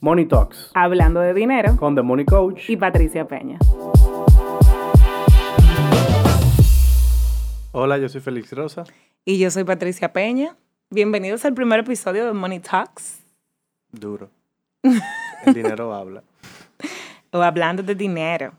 [0.00, 2.68] Money Talks Hablando de dinero con The Money Coach.
[2.70, 3.58] y Patricia Peña.
[7.72, 8.84] Hola, yo soy Félix Rosa.
[9.24, 10.56] Y yo soy Patricia Peña.
[10.90, 13.20] Bienvenidos al primer episodio de Money Talks.
[13.92, 14.30] Duro.
[14.82, 16.22] El dinero habla.
[17.32, 18.52] O hablando de dinero.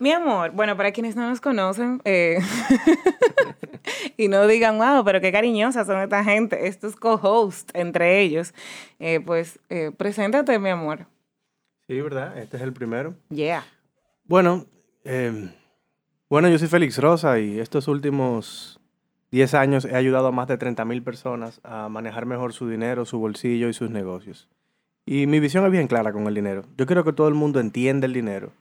[0.00, 2.38] Mi amor, bueno, para quienes no nos conocen eh,
[4.16, 8.54] y no digan, wow, pero qué cariñosas son esta gente, estos co-hosts entre ellos,
[9.00, 11.06] eh, pues eh, preséntate, mi amor.
[11.88, 12.38] Sí, ¿verdad?
[12.38, 13.14] Este es el primero.
[13.28, 13.64] Yeah.
[14.24, 14.66] Bueno,
[15.04, 15.50] eh,
[16.28, 18.78] bueno, yo soy Félix Rosa y estos últimos
[19.32, 23.04] 10 años he ayudado a más de 30 mil personas a manejar mejor su dinero,
[23.04, 24.48] su bolsillo y sus negocios.
[25.06, 26.66] Y mi visión es bien clara con el dinero.
[26.76, 28.52] Yo quiero que todo el mundo entienda el dinero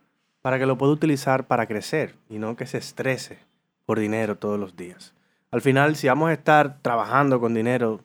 [0.47, 3.37] para que lo pueda utilizar para crecer y no que se estrese
[3.85, 5.13] por dinero todos los días.
[5.51, 7.99] Al final, si vamos a estar trabajando con dinero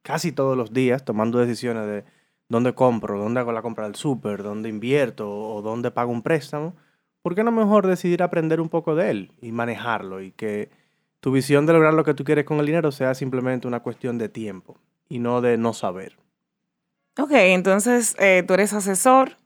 [0.00, 2.04] casi todos los días, tomando decisiones de
[2.48, 6.74] dónde compro, dónde hago la compra del súper, dónde invierto o dónde pago un préstamo,
[7.20, 10.70] ¿por qué no mejor decidir aprender un poco de él y manejarlo y que
[11.20, 14.16] tu visión de lograr lo que tú quieres con el dinero sea simplemente una cuestión
[14.16, 14.78] de tiempo
[15.10, 16.16] y no de no saber?
[17.18, 19.36] Ok, entonces eh, tú eres asesor,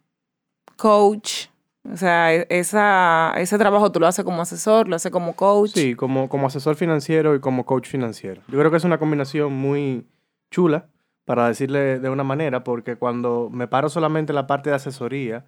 [0.76, 1.39] coach,
[1.84, 5.70] o sea, e- esa, ese trabajo tú lo haces como asesor, lo haces como coach.
[5.74, 8.42] Sí, como, como asesor financiero y como coach financiero.
[8.48, 10.06] Yo creo que es una combinación muy
[10.50, 10.88] chula,
[11.24, 15.46] para decirle de una manera, porque cuando me paro solamente en la parte de asesoría,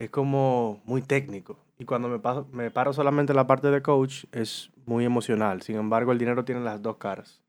[0.00, 1.58] es como muy técnico.
[1.78, 5.62] Y cuando me, paso- me paro solamente en la parte de coach, es muy emocional.
[5.62, 7.40] Sin embargo, el dinero tiene las dos caras.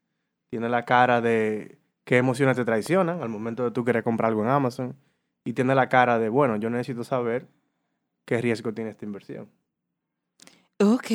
[0.52, 4.44] Tiene la cara de qué emociones te traicionan al momento de tú querer comprar algo
[4.44, 4.96] en Amazon.
[5.44, 7.48] Y tiene la cara de, bueno, yo necesito saber
[8.26, 9.50] qué riesgo tiene esta inversión.
[10.80, 11.12] Ok,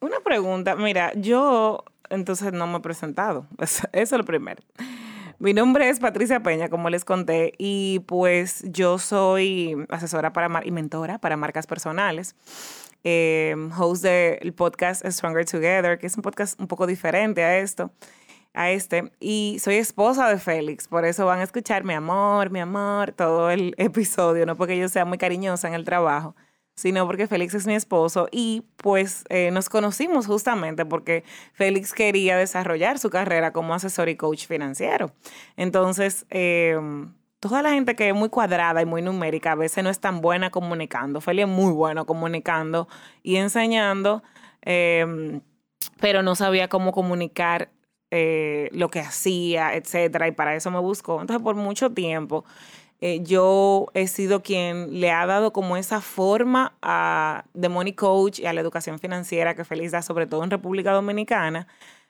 [0.00, 0.76] una pregunta.
[0.76, 3.46] Mira, yo entonces no me he presentado.
[3.58, 4.62] Eso es lo primero.
[5.38, 10.70] Mi nombre es Patricia Peña, como les conté, y pues yo soy asesora para y
[10.70, 12.36] mentora para marcas personales.
[13.02, 17.90] eh, host del podcast Stronger Together, que es un podcast un poco diferente a esto,
[18.54, 19.12] a este.
[19.20, 23.50] Y soy esposa de Félix, por eso van a escuchar mi amor, mi amor, todo
[23.50, 26.34] el episodio, no porque yo sea muy cariñosa en el trabajo,
[26.74, 32.36] sino porque Félix es mi esposo y pues eh, nos conocimos justamente porque Félix quería
[32.36, 35.12] desarrollar su carrera como asesor y coach financiero.
[35.56, 36.78] Entonces, eh,
[37.40, 40.20] toda la gente que es muy cuadrada y muy numérica a veces no es tan
[40.20, 41.20] buena comunicando.
[41.20, 42.88] Félix es muy bueno comunicando
[43.22, 44.22] y enseñando,
[44.62, 45.40] eh,
[46.00, 47.70] pero no sabía cómo comunicar
[48.16, 51.20] eh, lo que hacía, etcétera, y para eso me buscó.
[51.20, 52.44] Entonces, por mucho tiempo,
[53.06, 58.38] eh, yo he sido quien le ha dado como esa forma a The Money Coach
[58.38, 61.66] y a la educación financiera que Félix da, sobre todo en República Dominicana,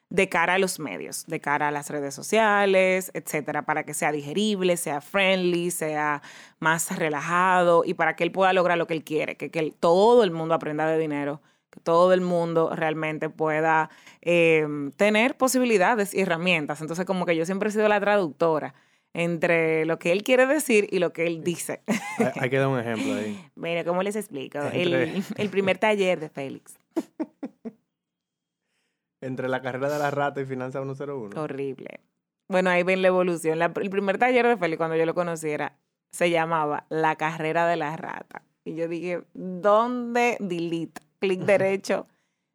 [0.08, 4.12] de cara a los medios, de cara a las redes sociales, etcétera, para que sea
[4.12, 6.22] digerible, sea friendly, sea
[6.60, 10.22] más relajado y para que él pueda lograr lo que él quiere, que, que todo
[10.22, 13.90] el mundo aprenda de dinero, que todo el mundo realmente pueda
[14.22, 14.64] eh,
[14.96, 16.80] tener posibilidades y herramientas.
[16.80, 18.74] Entonces, como que yo siempre he sido la traductora
[19.14, 21.80] entre lo que él quiere decir y lo que él dice.
[22.18, 23.40] Hay, hay que dar un ejemplo ahí.
[23.54, 24.58] Mira, ¿cómo les explico?
[24.58, 26.76] Entre- El, el primer taller de Félix.
[29.22, 31.40] Entre la carrera de la rata y Finanza 101.
[31.40, 32.00] Horrible.
[32.48, 33.58] Bueno, ahí ven la evolución.
[33.58, 35.78] La- el primer taller de Félix, cuando yo lo conociera,
[36.12, 38.42] se llamaba La carrera de la rata.
[38.64, 41.00] Y yo dije, ¿dónde delete?
[41.20, 42.06] Clic derecho,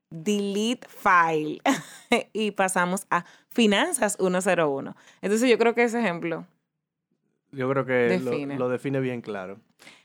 [0.09, 1.61] delete file.
[2.33, 4.95] y pasamos a Finanzas 101.
[5.21, 6.45] Entonces yo creo que ese ejemplo,
[7.51, 8.57] Yo creo que lo- Define.
[8.57, 9.59] Lo, define bien claro.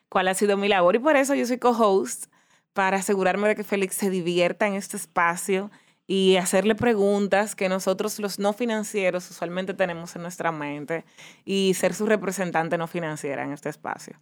[0.09, 0.97] cuál ha sido mi labor.
[0.97, 2.27] Y por eso yo soy co-host,
[2.73, 5.71] para asegurarme de que Félix se divierta en este espacio
[6.09, 11.05] y hacerle preguntas que nosotros los no financieros usualmente tenemos en nuestra mente
[11.45, 14.19] y ser su representante no financiera en este espacio.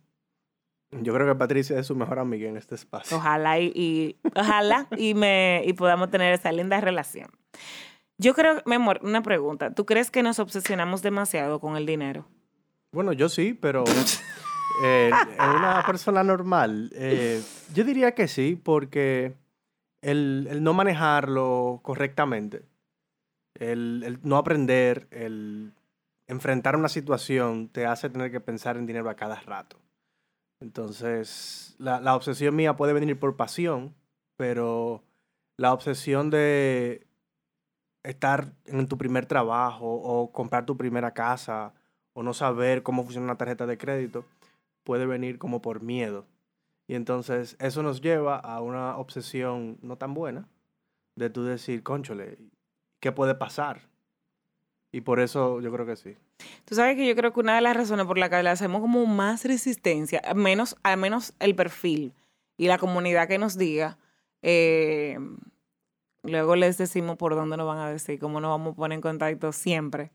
[1.00, 3.16] Yo creo que Patricia es su mejor amiga en este espacio.
[3.16, 7.30] Ojalá y, y- ojalá y me y podamos tener esa linda relación.
[8.19, 9.72] Yo creo, mi amor, una pregunta.
[9.75, 12.26] ¿Tú crees que nos obsesionamos demasiado con el dinero?
[12.92, 13.84] Bueno, yo sí, pero
[14.84, 17.43] eh, en una persona normal, eh,
[17.75, 19.34] yo diría que sí, porque
[20.02, 22.62] el, el no manejarlo correctamente,
[23.55, 25.72] el, el no aprender, el
[26.26, 29.78] enfrentar una situación, te hace tener que pensar en dinero a cada rato.
[30.62, 33.94] Entonces, la, la obsesión mía puede venir por pasión,
[34.37, 35.03] pero
[35.56, 37.06] la obsesión de
[38.05, 41.75] estar en tu primer trabajo o comprar tu primera casa
[42.14, 44.25] o no saber cómo funciona una tarjeta de crédito
[44.85, 46.26] puede venir como por miedo.
[46.88, 50.49] Y entonces eso nos lleva a una obsesión no tan buena
[51.17, 52.38] de tú decir, conchole,
[53.00, 53.88] ¿qué puede pasar?
[54.93, 56.17] Y por eso yo creo que sí.
[56.67, 58.83] Tú sabes que yo creo que una de las razones por las que le hacemos
[58.83, 62.15] como más resistencia, menos, al menos el perfil
[62.59, 63.97] y la comunidad que nos diga,
[64.43, 65.19] eh,
[66.23, 69.00] luego les decimos por dónde nos van a decir, cómo nos vamos a poner en
[69.00, 70.12] contacto siempre.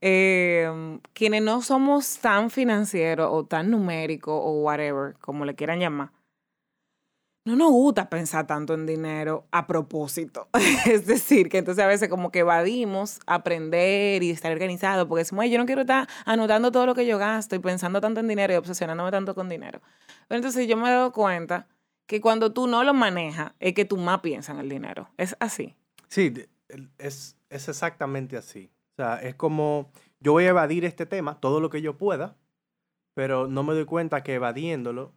[0.00, 6.10] Eh, quienes no somos tan financieros o tan numéricos o whatever, como le quieran llamar,
[7.44, 10.48] no nos gusta pensar tanto en dinero a propósito.
[10.86, 15.46] es decir, que entonces a veces como que evadimos aprender y estar organizado, porque decimos,
[15.50, 18.52] yo no quiero estar anotando todo lo que yo gasto y pensando tanto en dinero
[18.52, 19.80] y obsesionándome tanto con dinero.
[20.28, 21.66] Pero entonces yo me he dado cuenta
[22.06, 25.08] que cuando tú no lo manejas, es que tú más piensas en el dinero.
[25.16, 25.74] Es así.
[26.08, 26.32] Sí,
[26.98, 28.70] es, es exactamente así.
[28.92, 29.90] O sea, es como
[30.20, 32.36] yo voy a evadir este tema todo lo que yo pueda,
[33.14, 35.12] pero no me doy cuenta que evadiéndolo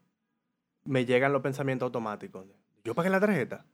[0.85, 2.45] me llegan los pensamientos automáticos.
[2.83, 3.65] Yo pagué la tarjeta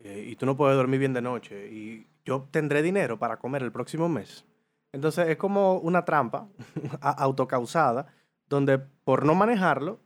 [0.00, 3.62] eh, y tú no puedes dormir bien de noche y yo tendré dinero para comer
[3.62, 4.44] el próximo mes.
[4.92, 6.48] Entonces es como una trampa
[7.00, 8.06] autocausada
[8.48, 10.00] donde por no manejarlo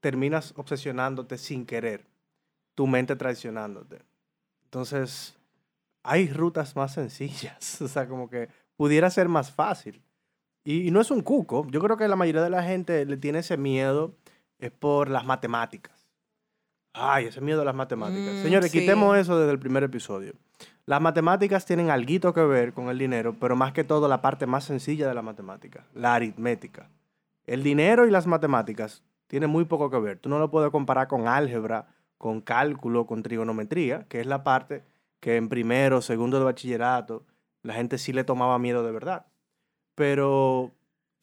[0.00, 2.06] terminas obsesionándote sin querer,
[2.74, 4.02] tu mente traicionándote.
[4.64, 5.38] Entonces
[6.02, 10.02] hay rutas más sencillas, o sea, como que pudiera ser más fácil.
[10.64, 13.16] Y, y no es un cuco, yo creo que la mayoría de la gente le
[13.16, 14.16] tiene ese miedo
[14.58, 15.94] es por las matemáticas.
[16.92, 18.34] Ay, ese miedo a las matemáticas.
[18.34, 20.32] Mm, Señores, quitemos eso desde el primer episodio.
[20.86, 24.46] Las matemáticas tienen algo que ver con el dinero, pero más que todo la parte
[24.46, 26.88] más sencilla de la matemática, la aritmética.
[27.44, 30.18] El dinero y las matemáticas tienen muy poco que ver.
[30.18, 31.86] Tú no lo puedes comparar con álgebra,
[32.18, 34.84] con cálculo, con trigonometría, que es la parte
[35.20, 37.24] que en primero, segundo de bachillerato,
[37.62, 39.26] la gente sí le tomaba miedo de verdad.
[39.94, 40.72] Pero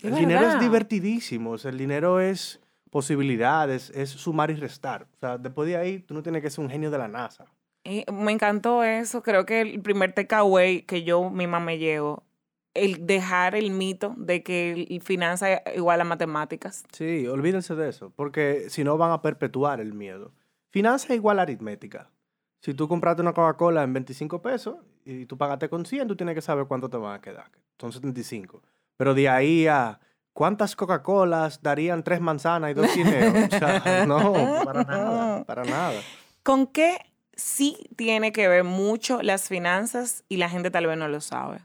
[0.01, 1.55] el dinero es divertidísimo.
[1.55, 2.59] el dinero es
[2.93, 5.07] posibilidades, es sumar y restar.
[5.15, 7.47] O sea, después de ahí, tú no tienes que ser un genio de la NASA.
[8.11, 9.23] Me encantó eso.
[9.23, 12.21] Creo que el primer takeaway que yo misma me llevo,
[12.75, 16.83] el dejar el mito de que finanza igual a matemáticas.
[16.91, 20.31] Sí, olvídense de eso, porque si no van a perpetuar el miedo.
[20.69, 22.11] Finanza igual a aritmética.
[22.61, 26.35] Si tú compraste una Coca-Cola en 25 pesos y tú pagaste con 100, tú tienes
[26.35, 27.49] que saber cuánto te van a quedar.
[27.79, 28.61] Son 75.
[28.97, 29.99] Pero de ahí a
[30.33, 32.87] ¿Cuántas Coca-Colas darían tres manzanas y dos?
[32.87, 34.33] O sea, no,
[34.65, 36.01] para nada, para nada.
[36.41, 36.97] ¿Con qué
[37.35, 41.59] sí tiene que ver mucho las finanzas y la gente tal vez no lo sabe?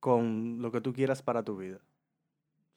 [0.00, 1.78] Con lo que tú quieras para tu vida.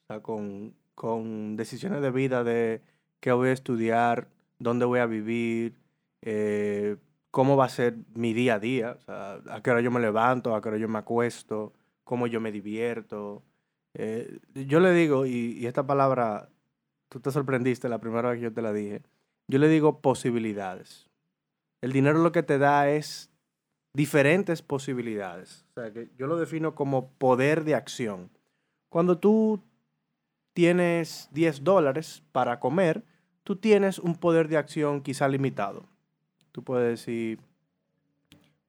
[0.03, 2.81] O sea, con, con decisiones de vida de
[3.19, 5.75] qué voy a estudiar, dónde voy a vivir,
[6.21, 6.95] eh,
[7.31, 9.99] cómo va a ser mi día a día, o sea, a qué hora yo me
[9.99, 11.73] levanto, a qué hora yo me acuesto,
[12.07, 13.43] cómo yo me divierto.
[13.93, 16.49] Eh, yo le digo, y, esta palabra,
[17.09, 19.03] tú te sorprendiste la primera vez que yo te la dije,
[19.47, 21.09] yo le digo posibilidades.
[21.81, 23.29] El dinero lo que te da es
[23.93, 25.65] diferentes posibilidades.
[25.71, 28.31] O sea, que yo lo defino como poder de acción.
[28.89, 29.61] Cuando tú
[30.53, 33.03] tienes 10 dólares para comer,
[33.43, 35.83] tú tienes un poder de acción quizá limitado.
[36.53, 37.39] Tú puedes decir,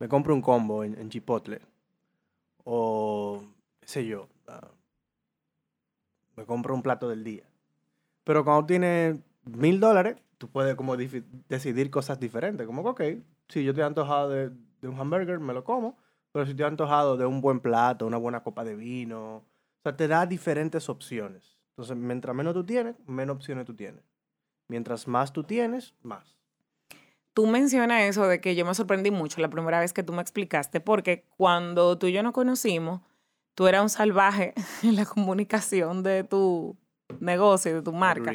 [0.00, 1.60] me compro un combo en, en Chipotle
[2.70, 3.42] o,
[3.80, 4.68] qué sé yo, ah,
[6.36, 7.44] me compro un plato del día.
[8.24, 12.66] Pero cuando tienes mil dólares, tú puedes como decidir cosas diferentes.
[12.66, 14.50] Como que, ok, si yo estoy antojado de,
[14.82, 15.96] un hamburger, me lo como.
[16.30, 19.44] Pero si estoy antojado de un buen plato, una buena copa de vino, o
[19.82, 21.56] sea, te da diferentes opciones.
[21.70, 24.04] Entonces, mientras menos tú tienes, menos opciones tú tienes.
[24.68, 26.37] Mientras más tú tienes, más
[27.38, 30.20] tú mencionas eso de que yo me sorprendí mucho la primera vez que tú me
[30.20, 33.00] explicaste, porque cuando tú y yo nos conocimos,
[33.54, 36.76] tú eras un salvaje en la comunicación de tu
[37.20, 38.34] negocio, de tu marca.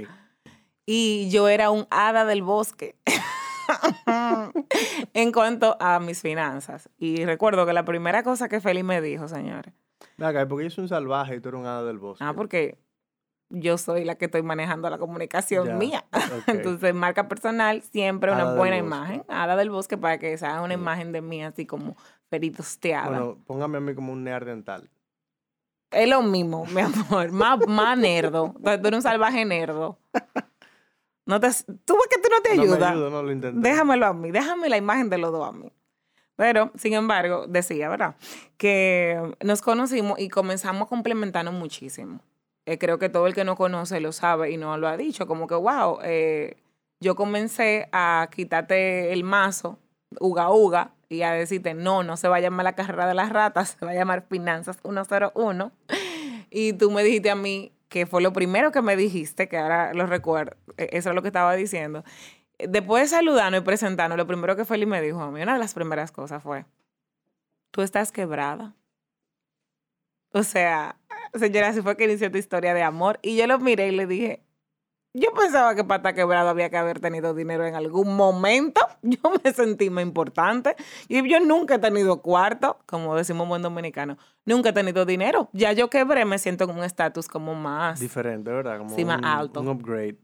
[0.86, 2.96] Y yo era un hada del bosque
[5.14, 6.88] en cuanto a mis finanzas.
[6.98, 9.74] Y recuerdo que la primera cosa que Feli me dijo, señores.
[10.48, 12.24] porque yo soy un salvaje y tú eres un hada del bosque.
[12.24, 12.78] Ah, porque
[13.54, 16.06] yo soy la que estoy manejando la comunicación mía.
[16.48, 19.24] Entonces, marca personal, siempre una buena imagen.
[19.28, 21.96] Hada del bosque para que se haga una imagen de mí así como
[22.30, 23.10] feritosteada.
[23.10, 24.90] Bueno, póngame a mí como un neardental.
[25.92, 27.32] Es lo mismo, mi amor.
[27.32, 28.56] más, más nerdo.
[28.62, 30.00] Tú eres un salvaje nerdo.
[31.26, 31.48] No te,
[31.86, 32.80] tú ves que tú no te ayudas.
[32.80, 33.70] No me ayudo, no lo intenté.
[33.70, 34.32] Déjamelo a mí.
[34.32, 35.72] Déjame la imagen de los dos a mí.
[36.36, 38.16] Pero, sin embargo, decía, ¿verdad?
[38.58, 42.20] Que nos conocimos y comenzamos a complementarnos muchísimo.
[42.66, 45.28] Eh, creo que todo el que no conoce lo sabe y no lo ha dicho,
[45.28, 46.58] como que, wow, eh,
[47.00, 49.80] yo comencé a quitarte el mazo,
[50.20, 53.30] uga uga, y a decirte, no, no se va a llamar la carrera de las
[53.30, 55.72] ratas, se va a llamar Finanzas 101.
[56.50, 59.94] Y tú me dijiste a mí, que fue lo primero que me dijiste, que ahora
[59.94, 62.04] lo recuerdo, e, eso es lo que estaba diciendo.
[62.58, 65.60] Después de saludarnos y presentarnos, lo primero que Feli me dijo a mí, una de
[65.60, 66.66] las primeras cosas fue,
[67.72, 68.74] tú estás quebrada.
[70.32, 70.96] O sea,
[71.36, 73.20] señora, así fue que inició tu historia de amor.
[73.22, 74.44] Y yo lo miré y le dije,
[75.16, 78.82] yo pensaba que para estar quebrado había que haber tenido dinero en algún momento.
[79.04, 80.76] Yo me sentí más importante.
[81.08, 84.18] Y yo nunca he tenido cuarto, como decimos buen dominicano.
[84.46, 85.50] Nunca he tenido dinero.
[85.54, 88.00] Ya yo quebré, me siento en un estatus como más...
[88.00, 88.78] Diferente, ¿verdad?
[88.80, 89.60] Como Sí, más un, alto.
[89.60, 90.18] Un upgrade.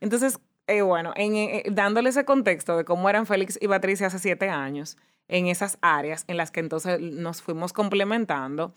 [0.00, 4.18] Entonces, eh, bueno, en, eh, dándole ese contexto de cómo eran Félix y Patricia hace
[4.18, 4.96] siete años,
[5.28, 8.72] en esas áreas en las que entonces nos fuimos complementando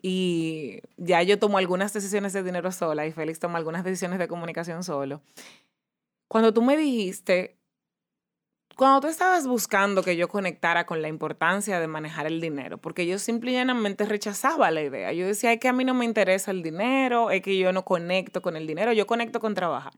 [0.00, 4.28] y ya yo tomo algunas decisiones de dinero sola y Félix toma algunas decisiones de
[4.28, 5.22] comunicación solo.
[6.28, 7.56] Cuando tú me dijiste,
[8.76, 13.06] cuando tú estabas buscando que yo conectara con la importancia de manejar el dinero, porque
[13.06, 15.12] yo simple y llanamente rechazaba la idea.
[15.12, 17.84] Yo decía, es que a mí no me interesa el dinero, es que yo no
[17.84, 19.92] conecto con el dinero, yo conecto con trabajar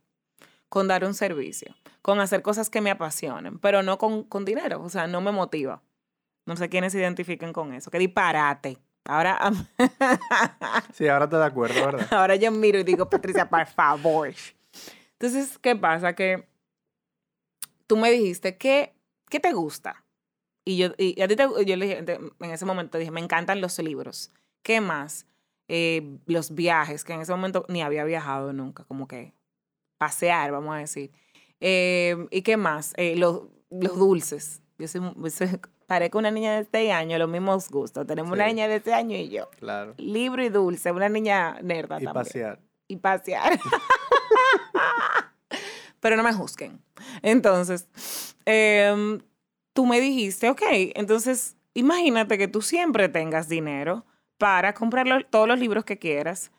[0.68, 4.82] con dar un servicio, con hacer cosas que me apasionen, pero no con, con dinero,
[4.82, 5.82] o sea, no me motiva.
[6.46, 7.90] No sé quiénes se identifiquen con eso.
[7.90, 8.78] Qué disparate.
[9.04, 9.38] Ahora,
[10.92, 12.06] Sí, ahora te de acuerdo, ¿verdad?
[12.12, 14.32] ahora yo miro y digo, Patricia, por favor.
[15.12, 16.14] Entonces, ¿qué pasa?
[16.14, 16.48] Que
[17.86, 18.94] tú me dijiste, ¿qué,
[19.28, 20.04] qué te gusta?
[20.64, 22.04] Y yo, y a ti te, yo le dije,
[22.40, 24.32] en ese momento dije, me encantan los libros.
[24.62, 25.26] ¿Qué más?
[25.68, 29.32] Eh, los viajes, que en ese momento ni había viajado nunca, como que
[29.98, 31.10] pasear, vamos a decir.
[31.60, 32.92] Eh, ¿Y qué más?
[32.96, 34.62] Eh, los, los dulces.
[34.78, 35.00] Yo soy,
[35.30, 38.06] soy- parezco una niña de este año, los mismos gustos.
[38.06, 39.48] Tenemos una niña de este año y yo.
[39.58, 39.94] Claro.
[39.98, 42.12] Libro y dulce, una niña nerda Y también.
[42.12, 42.60] pasear.
[42.88, 43.58] Y pasear.
[46.00, 46.80] Pero no me juzguen.
[47.22, 47.88] Entonces,
[48.44, 49.20] em,
[49.72, 50.62] tú me dijiste, ok,
[50.94, 54.04] entonces imagínate que tú siempre tengas dinero
[54.38, 56.52] para comprar todos los libros que quieras,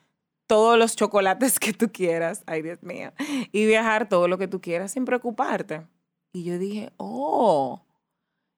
[0.48, 3.12] todos los chocolates que tú quieras, ay Dios mío,
[3.52, 5.86] y viajar todo lo que tú quieras sin preocuparte.
[6.32, 7.84] Y yo dije, oh.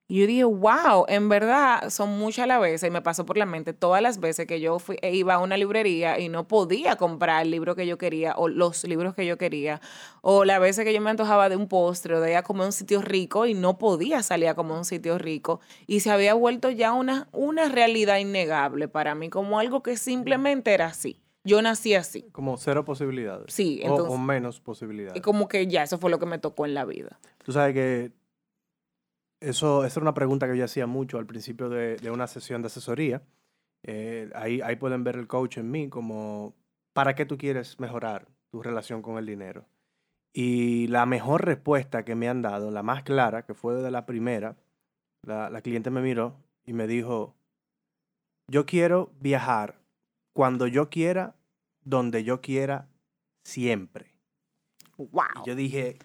[0.07, 3.47] Y yo dije, wow, en verdad son muchas las veces, y me pasó por la
[3.47, 6.97] mente todas las veces que yo fui, e iba a una librería y no podía
[6.97, 9.81] comprar el libro que yo quería o los libros que yo quería,
[10.21, 12.67] o las veces que yo me antojaba de un postre o de ir a comer
[12.67, 16.35] un sitio rico y no podía salir a comer un sitio rico, y se había
[16.35, 21.21] vuelto ya una, una realidad innegable para mí, como algo que simplemente era así.
[21.45, 22.29] Yo nací así.
[22.33, 23.53] Como cero posibilidades.
[23.53, 25.17] Sí, O- entonces- o, menos posibilidades.
[25.17, 27.19] Y como que ya, eso fue lo que me tocó en la vida.
[27.45, 28.13] Tú sabes que
[29.41, 32.61] eso, esa era una pregunta que yo hacía mucho al principio de, de una sesión
[32.63, 33.23] de asesoría.
[33.83, 36.55] Eh, ahí, ahí pueden ver el coach en mí como,
[36.93, 39.65] ¿para qué tú quieres mejorar tu relación con el dinero?
[40.35, 44.05] Y la mejor respuesta que me han dado, la más clara, que fue de la
[44.05, 44.57] primera,
[45.27, 47.35] la, la cliente me miró y me dijo,
[48.47, 49.80] yo quiero viajar
[50.41, 51.37] cuando yo quiera,
[51.85, 52.89] donde yo quiera,
[53.45, 54.15] siempre.
[54.97, 55.23] ¡Wow!
[55.45, 55.99] Y yo dije,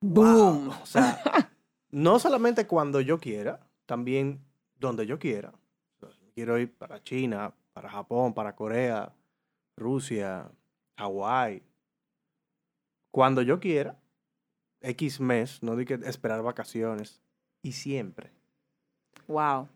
[0.00, 0.66] ¡Boom!
[0.66, 0.74] Wow.
[0.80, 1.18] O sea,
[1.90, 4.44] no solamente cuando yo quiera, también
[4.78, 5.52] donde yo quiera.
[6.36, 9.12] Quiero ir para China, para Japón, para Corea,
[9.76, 10.48] Rusia,
[10.96, 11.60] Hawái.
[13.10, 13.98] Cuando yo quiera,
[14.82, 17.20] X mes, no di que esperar vacaciones.
[17.60, 18.30] Y siempre.
[19.26, 19.68] ¡Wow!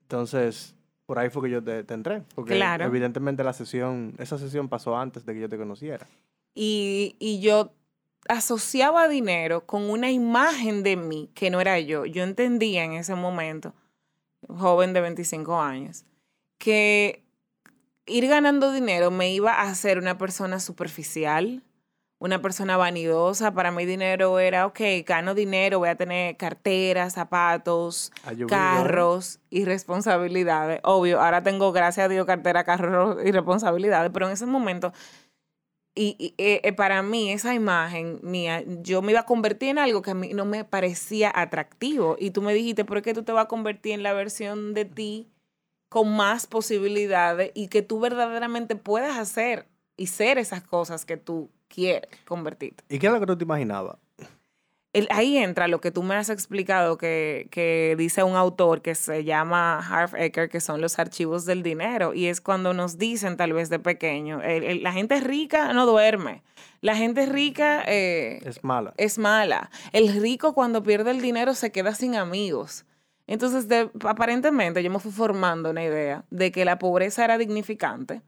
[0.00, 0.74] Entonces,
[1.08, 2.22] por ahí fue que yo te, te entré.
[2.34, 2.84] Porque Claro.
[2.84, 6.06] evidentemente la sesión, esa sesión pasó antes de que yo te conociera.
[6.54, 7.72] Y, y yo
[8.28, 12.04] asociaba dinero con una imagen de mí que no era yo.
[12.04, 13.72] Yo entendía en ese momento,
[14.48, 16.04] joven de 25 años,
[16.58, 17.24] que
[18.04, 21.62] ir ganando dinero me iba a hacer una persona superficial,
[22.18, 23.52] una persona vanidosa.
[23.52, 28.12] Para mí dinero era, ok, gano dinero, voy a tener carteras, zapatos,
[28.48, 30.80] carros y responsabilidades.
[30.84, 34.92] Obvio, ahora tengo, gracias a Dios, cartera, carros y responsabilidades, pero en ese momento,
[35.94, 39.78] y, y, eh, eh, para mí, esa imagen mía, yo me iba a convertir en
[39.78, 42.16] algo que a mí no me parecía atractivo.
[42.20, 44.84] Y tú me dijiste, ¿por qué tú te vas a convertir en la versión de
[44.84, 45.28] ti
[45.88, 51.50] con más posibilidades y que tú verdaderamente puedas hacer y ser esas cosas que tú
[51.68, 52.82] quieres convertirte?
[52.88, 53.96] ¿Y qué es lo que tú te imaginabas?
[55.10, 59.22] Ahí entra lo que tú me has explicado que, que dice un autor que se
[59.22, 62.14] llama Harv Eker, que son los archivos del dinero.
[62.14, 65.86] Y es cuando nos dicen, tal vez de pequeño, el- el- la gente rica no
[65.86, 66.42] duerme.
[66.80, 68.92] La gente rica eh, Es mala.
[68.96, 69.70] es mala.
[69.92, 72.84] El rico cuando pierde el dinero se queda sin amigos.
[73.28, 78.22] Entonces, de- aparentemente yo me fui formando una idea de que la pobreza era dignificante,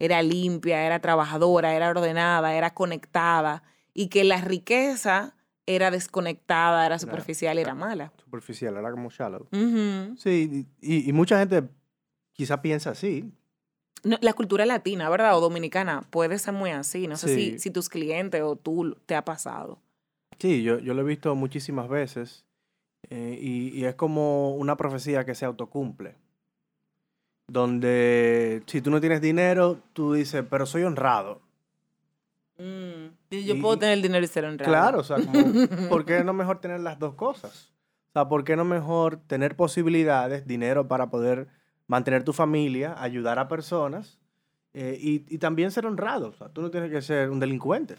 [0.00, 3.62] era limpia, era trabajadora, era ordenada, era conectada
[3.94, 8.12] y que la riqueza era desconectada, era superficial y era mala.
[8.24, 9.46] Superficial, era como shallow.
[9.52, 10.16] Ujú.
[10.16, 11.68] Sí, y, y mucha gente
[12.32, 13.30] quizá piensa así.
[14.02, 15.36] No, la cultura latina, ¿verdad?
[15.36, 17.06] O dominicana puede ser muy así.
[17.06, 17.58] No sé si, Sí.
[17.58, 19.78] si tus clientes o tú te ha pasado.
[20.38, 22.44] Sí, yo, yo lo he visto muchísimas veces
[23.08, 26.16] Eh, y, y es como una profecía que se autocumple.
[27.50, 31.40] Donde si tú no tienes dinero, tú dices, pero soy honrado.
[32.58, 34.70] Mm, y Yo Y- puedo tener el dinero y ser honrado.
[34.70, 35.32] Claro, o sea, como,
[35.88, 37.72] ¿por qué no mejor tener las dos cosas?
[38.10, 41.48] O sea, ¿por qué no mejor tener posibilidades, dinero para poder
[41.88, 44.20] mantener tu familia, ayudar a personas
[44.74, 46.28] eh, y, y también ser honrado?
[46.28, 47.96] O sea, tú no tienes que ser un delincuente.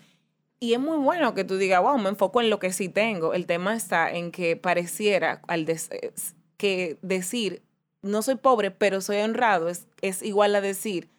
[0.62, 3.34] Y es muy bueno que tú digas, wow, me enfoco en lo que sí tengo.
[3.34, 7.64] El tema está en que pareciera al des- es- que decir,
[8.02, 11.10] no soy pobre, pero soy honrado, es, es igual a decir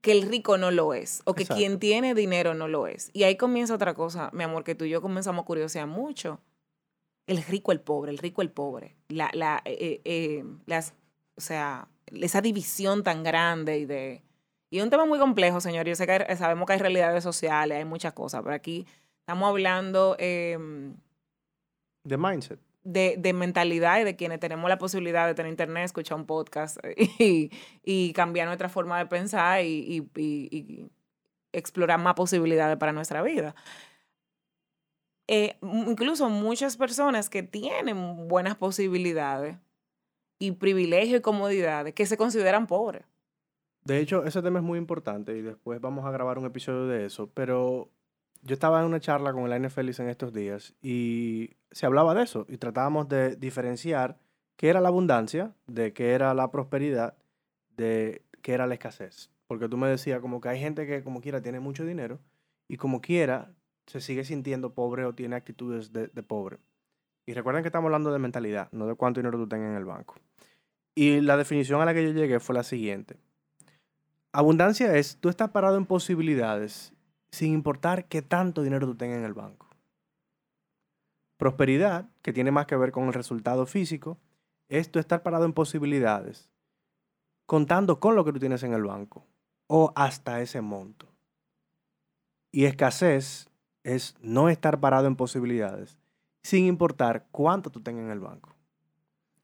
[0.00, 1.58] que el rico no lo es, o que Exacto.
[1.58, 3.10] quien tiene dinero no lo es.
[3.12, 6.40] Y ahí comienza otra cosa, mi amor, que tú y yo comenzamos a curiosear mucho.
[7.26, 8.96] El rico, el pobre, el rico, el pobre.
[9.08, 10.94] La, la, eh, eh, las,
[11.36, 14.22] o sea, esa división tan grande y de...
[14.70, 15.86] Y es un tema muy complejo, señor.
[15.86, 18.86] Yo sé que hay- sabemos que hay realidades sociales, hay muchas cosas, pero aquí
[19.20, 20.94] estamos hablando em,
[22.04, 22.60] De mindset.
[22.90, 26.78] De, de mentalidad y de quienes tenemos la posibilidad de tener internet, escuchar un podcast
[27.18, 27.50] y,
[27.84, 30.90] y cambiar nuestra forma de pensar y, y- y-
[31.52, 33.54] explorar más posibilidades para nuestra vida.
[35.26, 39.56] Eh, incluso muchas personas que tienen buenas posibilidades
[40.38, 43.04] y privilegios y comodidades que se consideran pobres.
[43.84, 47.06] De hecho, ese tema es muy importante y después vamos a grabar un episodio de
[47.06, 47.90] eso, pero
[48.48, 52.22] yo estaba en una charla con el Félix en estos días y se hablaba de
[52.22, 54.18] eso y tratábamos de diferenciar
[54.56, 57.14] qué era la abundancia, de qué era la prosperidad,
[57.76, 59.30] de qué era la escasez.
[59.46, 62.20] Porque tú me decías como que hay gente que como quiera tiene mucho dinero
[62.68, 63.52] y como quiera
[63.86, 66.58] se sigue sintiendo pobre o tiene actitudes de, de pobre.
[67.26, 69.84] Y recuerden que estamos hablando de mentalidad, no de cuánto dinero tú tengas en el
[69.84, 70.14] banco.
[70.94, 73.18] Y la definición a la que yo llegué fue la siguiente.
[74.32, 76.94] Abundancia es, tú estás parado en posibilidades
[77.30, 79.68] sin importar qué tanto dinero tú tengas en el banco.
[81.36, 84.18] Prosperidad, que tiene más que ver con el resultado físico,
[84.68, 86.50] es estar parado en posibilidades
[87.46, 89.24] contando con lo que tú tienes en el banco
[89.68, 91.06] o hasta ese monto.
[92.52, 93.48] Y escasez
[93.84, 95.98] es no estar parado en posibilidades
[96.42, 98.54] sin importar cuánto tú tengas en el banco.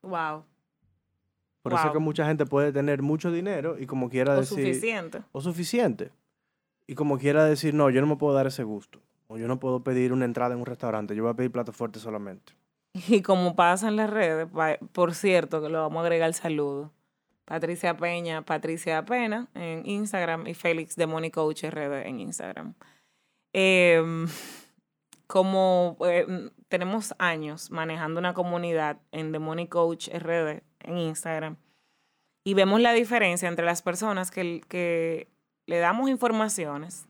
[0.03, 0.45] Wow.
[1.63, 4.59] Por eso es que mucha gente puede tener mucho dinero y como quiera O decir...
[4.59, 5.23] suficiente.
[5.33, 6.13] o suficiente.
[6.87, 9.01] Y como quiera decir, no, yo no me puedo dar ese gusto.
[9.27, 11.17] O yo no puedo pedir una entrada en un restaurante.
[11.17, 12.53] Yo voy a pedir plato fuerte solamente.
[13.09, 14.47] Y como pasa en las redes,
[14.93, 16.93] por cierto, que lo vamos a agregar el saludo.
[17.45, 22.75] Patricia Peña, Patricia Pena en Instagram y Félix de Money Coach RD en Instagram.
[23.53, 24.27] Em,
[25.27, 31.57] como eh, tenemos años manejando una comunidad en The Money Coach RD en Instagram
[32.45, 35.29] y vemos la diferencia entre las personas que, que
[35.67, 37.07] le damos informaciones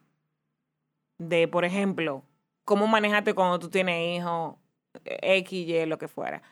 [1.18, 2.22] de, por ejemplo,
[2.64, 4.56] cómo manejarte cuando tú tienes hijos,
[5.04, 6.42] X, Y, lo que fuera.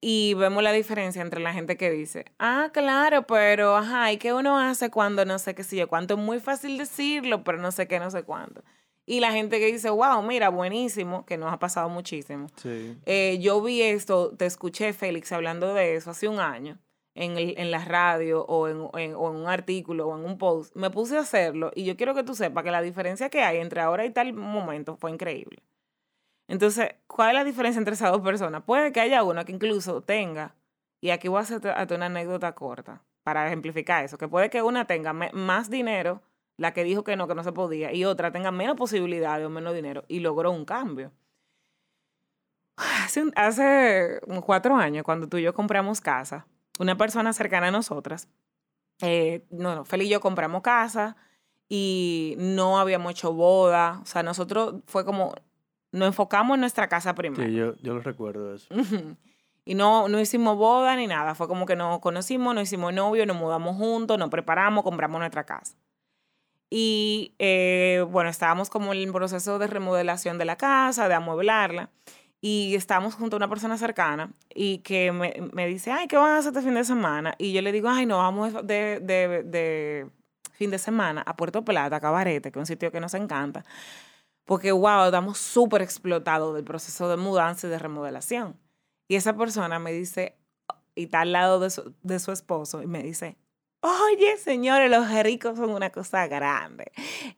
[0.00, 4.32] Y vemos la diferencia entre la gente que dice, ah, claro, pero, ajá, ¿y qué
[4.32, 5.88] uno hace cuando no sé qué sé yo?
[5.88, 8.62] Cuánto es muy fácil decirlo, pero no sé qué, no sé cuánto.
[9.06, 12.48] Y la gente que dice, wow, mira, buenísimo, que nos ha pasado muchísimo.
[12.56, 12.98] Sí.
[13.06, 16.78] Eh, yo vi esto, te escuché, Félix, hablando de eso hace un año
[17.16, 20.38] en, el- en la radio o en, en- o en un artículo o en un
[20.38, 20.74] post.
[20.76, 23.58] Me puse a hacerlo y yo quiero que tú sepas que la diferencia que hay
[23.58, 25.62] entre ahora y tal momento fue increíble.
[26.48, 28.62] Entonces, ¿cuál es la diferencia entre esas dos personas?
[28.64, 30.54] Puede que haya una que incluso tenga,
[31.00, 34.62] y aquí voy a hacer hasta una anécdota corta para ejemplificar eso, que puede que
[34.62, 36.22] una tenga más dinero,
[36.56, 39.50] la que dijo que no, que no se podía, y otra tenga menos posibilidades o
[39.50, 41.10] menos dinero, y logró un cambio.
[42.76, 46.46] Hace, hace cuatro años, cuando tú y yo compramos casa,
[46.78, 48.28] una persona cercana a nosotras,
[49.02, 51.16] eh, no, y yo compramos casa
[51.68, 54.00] y no habíamos hecho boda.
[54.02, 55.34] O sea, nosotros fue como,
[55.92, 57.44] nos enfocamos en nuestra casa primero.
[57.44, 58.68] Sí, yo, yo lo recuerdo eso.
[59.68, 61.34] Y no, no hicimos boda ni nada.
[61.34, 65.44] Fue como que nos conocimos, nos hicimos novio, nos mudamos juntos, nos preparamos, compramos nuestra
[65.44, 65.76] casa.
[66.70, 71.90] Y eh, bueno, estábamos como en el proceso de remodelación de la casa, de amueblarla.
[72.40, 76.32] Y estábamos junto a una persona cercana y que me, me dice, ay, ¿qué van
[76.32, 77.34] a hacer este fin de semana?
[77.38, 80.10] Y yo le digo, ay, no, vamos de, de, de
[80.52, 83.64] fin de semana a Puerto Plata, a Cabarete, que es un sitio que nos encanta.
[84.44, 88.56] Porque, wow, estamos súper explotados del proceso de mudanza y de remodelación.
[89.08, 90.36] Y esa persona me dice,
[90.94, 93.36] y está al lado de su, de su esposo, y me dice,
[93.80, 96.92] oye, señores, los ricos son una cosa grande.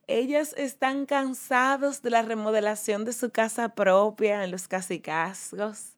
[0.07, 5.95] Ellos están cansados de la remodelación de su casa propia en los casicasgos.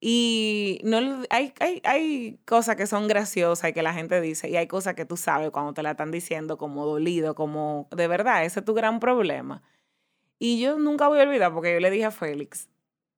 [0.00, 0.98] Y no,
[1.30, 4.94] hay, hay, hay cosas que son graciosas y que la gente dice, y hay cosas
[4.94, 8.64] que tú sabes cuando te la están diciendo como dolido, como de verdad, ese es
[8.66, 9.62] tu gran problema.
[10.38, 12.68] Y yo nunca voy a olvidar porque yo le dije a Félix,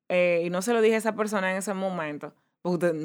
[0.09, 2.33] eh, y no se lo dije a esa persona en ese momento,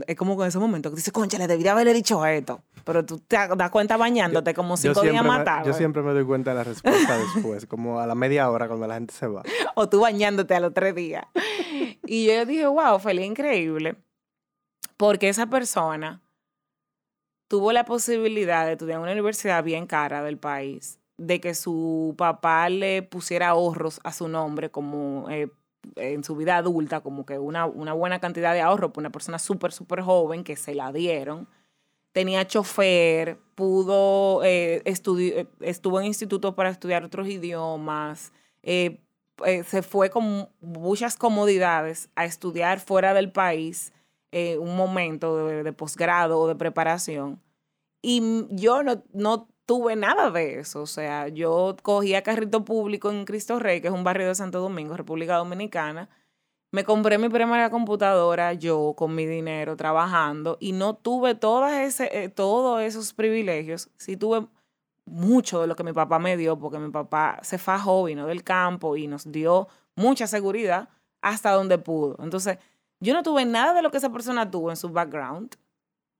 [0.08, 2.62] es como en ese momento que dice, concha, le debería haberle dicho esto.
[2.84, 5.65] Pero tú te das cuenta bañándote como cinco días matado.
[5.65, 8.88] Yo siempre me doy cuenta de la respuesta después, como a la media hora cuando
[8.88, 9.43] la gente se va.
[9.76, 11.26] o tú bañándote a los tres días.
[12.06, 13.95] y yo dije, wow, fue increíble.
[14.97, 16.21] Porque esa persona
[17.47, 22.15] tuvo la posibilidad de estudiar en una universidad bien cara del país, de que su
[22.17, 25.52] papá le pusiera ahorros a su nombre como eh,
[25.96, 29.72] en su vida adulta, como que una, una buena cantidad de ahorro una persona súper,
[29.72, 31.48] súper joven que se la dieron.
[32.12, 39.00] Tenía chofer, pudo, eh, eh estuvo en instituto para estudiar otros idiomas, eh,
[39.46, 43.91] eh, se fue con muchas comodidades a estudiar fuera del país
[44.60, 47.39] un momento de, de posgrado o de preparación.
[48.02, 50.82] Y yo no, no tuve nada de eso.
[50.82, 54.60] O sea, yo cogía carrito público en Cristo Rey, que es un barrio de Santo
[54.60, 56.10] Domingo, República Dominicana.
[56.71, 62.23] Me compré mi primera computadora yo con mi dinero trabajando y no tuve todas ese,
[62.23, 63.89] eh, todos esos privilegios.
[63.97, 64.47] Sí tuve
[65.06, 68.43] mucho de lo que mi papá me dio, porque mi papá se fajó, vino del
[68.43, 70.89] campo y nos dio mucha seguridad
[71.21, 72.17] hasta donde pudo.
[72.23, 72.58] Entonces,
[72.99, 75.56] yo no tuve nada de lo que esa persona tuvo en su background,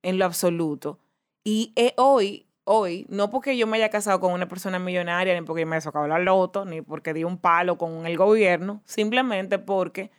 [0.04, 1.00] en lo absoluto.
[1.44, 5.66] Y hoy hoy, no porque yo me haya casado con una persona millonaria, ni porque
[5.66, 10.12] me haya sacado la loto, ni porque di un palo con el gobierno, simplemente porque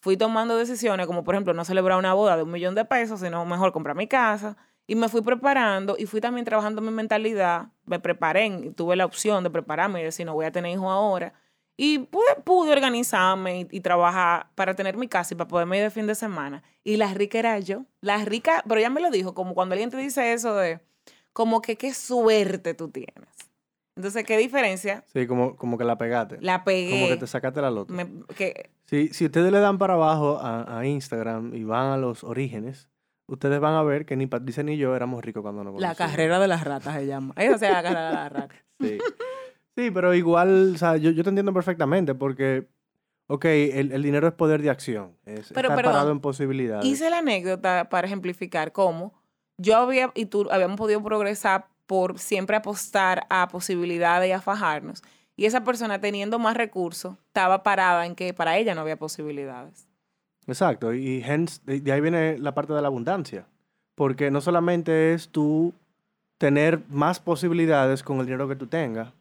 [0.00, 3.20] fui tomando decisiones, como por ejemplo no celebrar una boda de un millón de pesos,
[3.20, 4.56] sino mejor comprar mi casa.
[4.86, 7.68] Y me fui preparando y fui también trabajando mi mentalidad.
[7.84, 11.34] Me preparé, tuve la opción de prepararme y decir, no voy a tener hijos ahora.
[11.76, 15.84] Y pude, pude organizarme y, y, trabajar para tener mi casa y para poderme ir
[15.84, 16.62] de fin de semana.
[16.84, 17.84] Y la rica era yo.
[18.00, 20.80] La rica, pero ya me lo dijo, como cuando alguien te dice eso de,
[21.38, 23.28] como que qué suerte tú tienes.
[23.94, 25.04] Entonces, ¿qué diferencia?
[25.12, 26.38] Sí, como, como que la pegaste.
[26.40, 26.90] La pegué.
[26.90, 27.94] Como que te sacaste la loto.
[28.86, 32.88] Si, si ustedes le dan para abajo a, Instagram y van a los orígenes,
[33.28, 35.96] ustedes van a ver que ni Patricia ni yo éramos ricos cuando nos conocimos.
[35.96, 37.34] La carrera de las ratas se llama.
[37.36, 38.58] Esa sea la carrera de las ratas.
[38.80, 38.98] Sí.
[39.76, 42.66] Sí, pero igual, o sea, yo, yo te entiendo perfectamente porque,
[43.28, 45.16] ok, el, el dinero es poder de acción.
[45.24, 46.84] Es estar parado en posibilidades.
[46.84, 49.17] Hice la anécdota para ejemplificar cómo
[49.58, 55.02] yo había y tú habíamos podido progresar por siempre apostar a posibilidades y a fajarnos.
[55.36, 59.86] Y esa persona teniendo más recursos estaba parada en que para ella no había posibilidades.
[60.46, 63.46] Exacto, y hence, de ahí viene la parte de la abundancia,
[63.94, 65.74] porque no solamente es tú
[66.38, 69.12] tener más posibilidades con el dinero que tú tengas,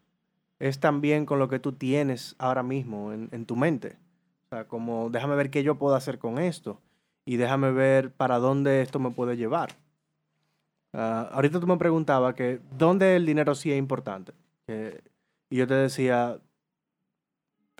[0.59, 3.97] es también con lo que tú tienes ahora mismo en, en tu mente.
[4.45, 6.79] O sea, como déjame ver qué yo puedo hacer con esto
[7.25, 9.75] y déjame ver para dónde esto me puede llevar.
[10.93, 14.33] Ah, ahorita tú me preguntabas que dónde el dinero sí es importante.
[15.49, 16.39] y yo te decía,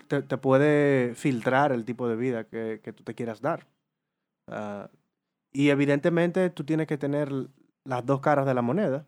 [0.07, 3.67] te, puede filtrar el tipo de vida que, tú te quieras dar.
[4.47, 4.89] Ah,
[5.51, 7.31] y evidentemente tú tienes que tener
[7.83, 9.05] las dos caras de la moneda.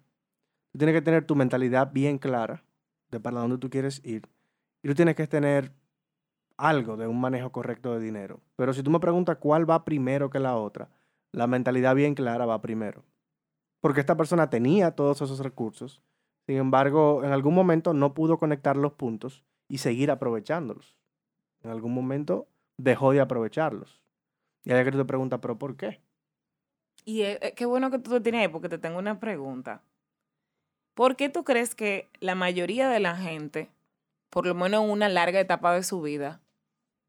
[0.71, 2.63] Tú tienes que tener tu mentalidad bien clara
[3.11, 4.27] de para dónde tú quieres ir.
[4.83, 5.73] Y tú tienes que tener
[6.57, 8.41] algo de un manejo correcto de dinero.
[8.55, 10.89] Pero si tú me preguntas cuál va primero que la otra,
[11.31, 13.03] la mentalidad bien clara va primero
[13.81, 16.01] porque esta persona tenía todos esos recursos.
[16.45, 20.97] Sin embargo, en algún momento no pudo conectar los puntos y seguir aprovechándolos.
[21.63, 24.01] En algún momento dejó de aprovecharlos.
[24.63, 26.01] Y hay que te pregunta, ¿pero por qué?
[27.05, 29.83] Y eh, eh, qué bueno que tú te tienes porque te tengo una pregunta.
[30.93, 33.69] ¿Por qué tú crees que la mayoría de la gente,
[34.29, 36.41] por lo menos en una larga etapa de su vida,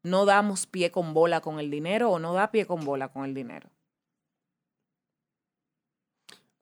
[0.03, 3.25] no damos pie con bola con el dinero o no da pie con bola con
[3.25, 3.69] el dinero?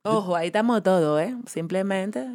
[0.10, 1.36] Ojo, ahí estamos todos, ¿eh?
[1.45, 2.28] Simplemente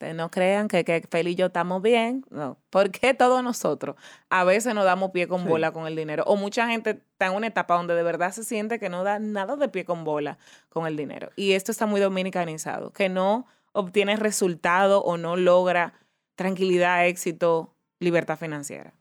[0.00, 2.24] eh, no crean que, que Fel y yo estamos bien.
[2.30, 2.58] No.
[2.70, 3.96] ¿Por qué todos nosotros?
[4.28, 6.24] A veces nos damos pie con bola con el dinero.
[6.26, 9.18] O mucha gente está en una etapa donde de verdad se siente que no da
[9.18, 11.30] nada de pie con bola con el dinero.
[11.36, 15.94] Y esto está muy dominicanizado, que no obtiene resultado o no logra
[16.34, 18.92] tranquilidad, éxito, libertad financiera.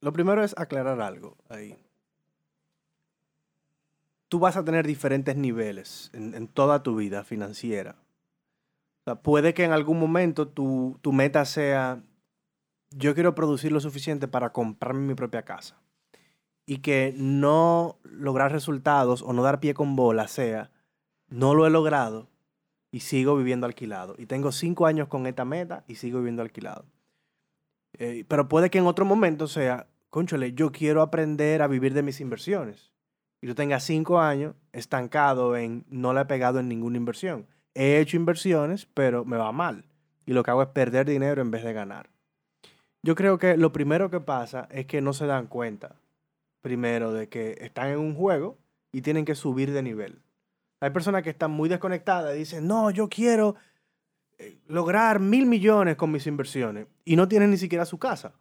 [0.00, 1.76] Lo primero es aclarar algo ahí
[4.28, 7.96] tú vas a tener diferentes niveles en, toda tu vida financiera.
[9.22, 12.02] puede que en algún momento tu, tu, meta sea,
[12.90, 15.80] yo quiero producir lo suficiente para comprarme mi propia casa.
[16.68, 20.72] Y que no lograr resultados o no dar pie con bola sea,
[21.28, 22.28] no lo he logrado
[22.90, 24.16] y sigo viviendo alquilado.
[24.18, 26.84] Y tengo cinco años con esta meta y sigo viviendo alquilado.
[27.98, 32.02] Eh, pero puede que en otro momento sea, conchole, yo quiero aprender a vivir de
[32.02, 32.95] mis inversiones
[33.46, 37.46] y tú tengas cinco años estancado en no le he pegado en ninguna inversión.
[37.74, 39.84] He hecho inversiones, pero me va mal.
[40.24, 42.10] Y lo que hago es perder dinero en vez de ganar.
[43.04, 45.94] Yo creo que lo primero que pasa es que no se dan cuenta
[46.60, 48.58] primero de que están en un juego
[48.90, 50.22] y tienen que subir de nivel.
[50.80, 53.54] Hay personas que están muy desconectadas y dicen, no, yo quiero
[54.38, 58.32] eh, lograr mil millones con mis inversiones y no tienen ni siquiera su casa.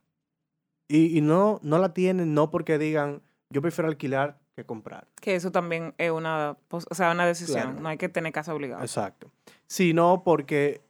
[0.88, 5.08] Y, y no, no la tienen no porque digan, yo prefiero alquilar que comprar.
[5.22, 7.62] Que eso también es una, pos- o sea, una decisión.
[7.62, 7.80] Claro.
[7.82, 8.82] No hay que tener casa obligada.
[8.82, 9.30] Exacto.
[9.68, 10.82] Sino porque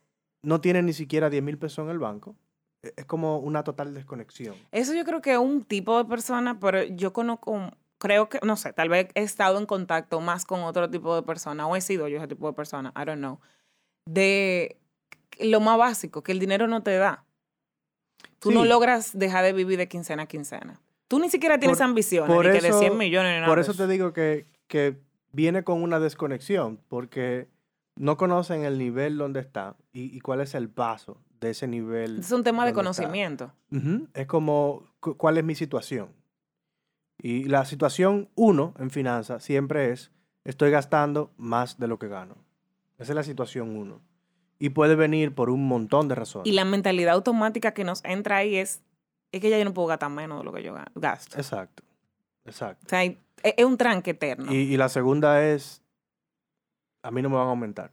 [0.44, 2.36] no tienen ni siquiera 10 mil pesos en el banco.
[2.84, 4.56] E- Es como una total desconexión.
[4.72, 8.56] Eso yo creo que es un tipo de persona, pero yo conozco, creo que, no
[8.56, 11.82] sé, tal vez he estado en contacto más con otro tipo de persona, o he
[11.82, 13.40] sido yo ese tipo de persona, I don't know,
[14.08, 14.78] de
[15.40, 17.24] lo más básico, que el dinero no te da.
[18.40, 20.80] Tú no logras dejar de vivir de quincena a quincena.
[21.08, 23.74] Tú ni siquiera tienes Por- ambiciones, por ni que de eso- 100 millones Por eso
[23.74, 24.98] te digo que, que
[25.32, 27.48] viene con una desconexión, porque
[27.96, 32.20] no conocen el nivel donde está y, y cuál es el paso de ese nivel.
[32.20, 33.54] Es un tema de conocimiento.
[34.14, 36.10] Es como, cu- ¿cuál es mi situación?
[37.22, 40.12] Y la situación uno en finanzas siempre es,
[40.44, 42.36] estoy gastando más de lo que gano.
[42.98, 44.02] Esa es la situación uno.
[44.60, 46.48] Y puede venir por un montón de razones.
[46.48, 48.82] Y la mentalidad automática que nos entra ahí es,
[49.32, 51.38] es que ya yo no puedo gastar menos de lo que yo ga- gasto.
[51.38, 51.84] Exacto,
[52.46, 52.86] exacto.
[52.86, 54.52] O sea, hay- es, es un tranque eterno.
[54.52, 55.82] Y, Y, y la segunda es,
[57.04, 57.92] a mí no me van a aumentar.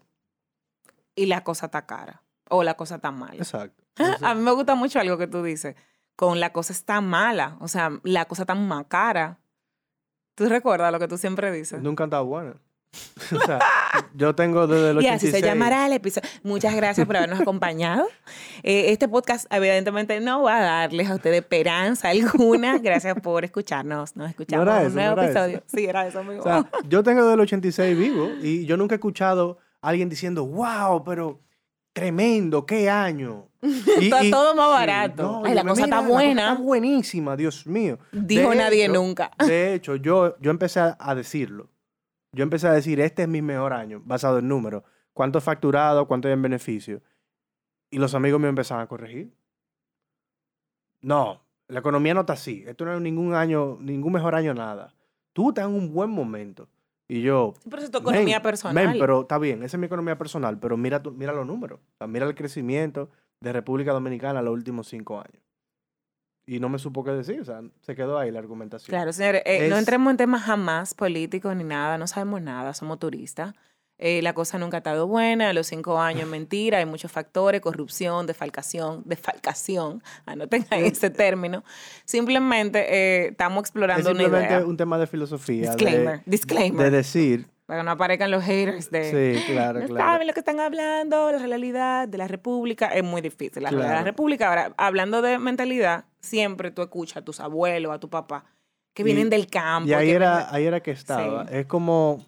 [1.17, 2.23] la cosa está cara.
[2.49, 3.35] O la cosa está mala.
[3.37, 3.83] Exacto.
[4.23, 5.75] A mí me gusta mucho algo que tú dices.
[6.17, 7.57] Con la cosa está mala.
[7.61, 9.39] O sea, la cosa está más cara.
[10.35, 11.81] ¿Tú recuerdas lo que tú siempre dices?
[11.83, 12.55] Nunca han estado buena.
[13.35, 13.59] o sea,
[14.15, 15.35] yo tengo desde el Y 86.
[15.35, 16.29] así se llamará el episodio.
[16.43, 18.07] Muchas gracias por habernos acompañado.
[18.63, 22.79] Eh, este podcast, evidentemente, no va a darles a ustedes esperanza alguna.
[22.79, 24.17] Gracias por escucharnos.
[24.17, 25.57] Nos escuchamos era en un nuevo no episodio.
[25.59, 25.67] eso.
[25.77, 26.41] Sí, era eso, amigo.
[26.41, 30.09] O sea, yo tengo desde el 86 vivo y yo nunca he escuchado a alguien
[30.09, 31.41] diciendo, wow, pero
[31.93, 33.49] tremendo, qué año.
[33.63, 35.23] Y- Está y- todo más barato.
[35.23, 36.43] no, Ay, la cosa "Mira, está la cosa buena".
[36.53, 37.99] está buenísima, Dios mío.
[38.11, 39.31] Dijo De nadie hecho- nunca.
[39.39, 41.69] De hecho, yo, yo empecé a, a decirlo.
[42.35, 44.83] Yo empecé a decir, este es mi mejor año, basado en números.
[45.13, 46.07] ¿Cuánto he facturado?
[46.09, 47.03] ¿Cuánto hay en beneficio?
[47.91, 49.35] Y los amigos me empezaban a corregir.
[51.03, 52.65] No, la economía no está así.
[52.67, 54.95] Esto no es ningún año, ningún mejor año, nada.
[55.33, 56.69] Tú estás en un buen momento.
[57.09, 58.87] Y yo, Pero es tu economía Men, personal.
[58.89, 61.81] men, pero está bien, esa es mi economía personal, pero mira, tu- mira los números.
[61.81, 65.43] O sea, mira el crecimiento de República Dominicana los últimos cinco años.
[66.47, 68.89] Y no me supo qué decir, o sea, se quedó ahí la argumentación.
[68.91, 72.75] Claro, señores, eh, no Es- entremos en temas jamás políticos ni nada, no sabemos nada,
[72.75, 73.55] somos turistas.
[73.99, 77.61] Eh, la cosa nunca ha estado buena, a los cinco años mentira, hay muchos factores,
[77.61, 81.63] corrupción, defalcación, defalcación, anoten ahí ese término.
[82.05, 84.67] Simplemente eh, estamos es explorando una simplemente idea.
[84.67, 85.71] un tema de filosofía.
[85.71, 86.85] de- Disclaimer, disclaimer.
[86.85, 89.37] De, decir, Para que no aparezcan los haters de...
[89.45, 90.11] sí, claro, no claro.
[90.13, 92.89] saben lo que están hablando, la realidad de la república.
[92.89, 93.63] Es muy difícil.
[93.63, 94.05] La realidad de la Claro.
[94.11, 94.49] república.
[94.49, 98.45] Ahora, hablando de mentalidad, siempre tú escuchas a tus abuelos, a tu papá,
[98.95, 99.89] que Y- vienen del campo.
[99.89, 101.47] Y ahí era, vienen- ahí era que estaba.
[101.49, 101.55] Sí.
[101.57, 102.25] Es como,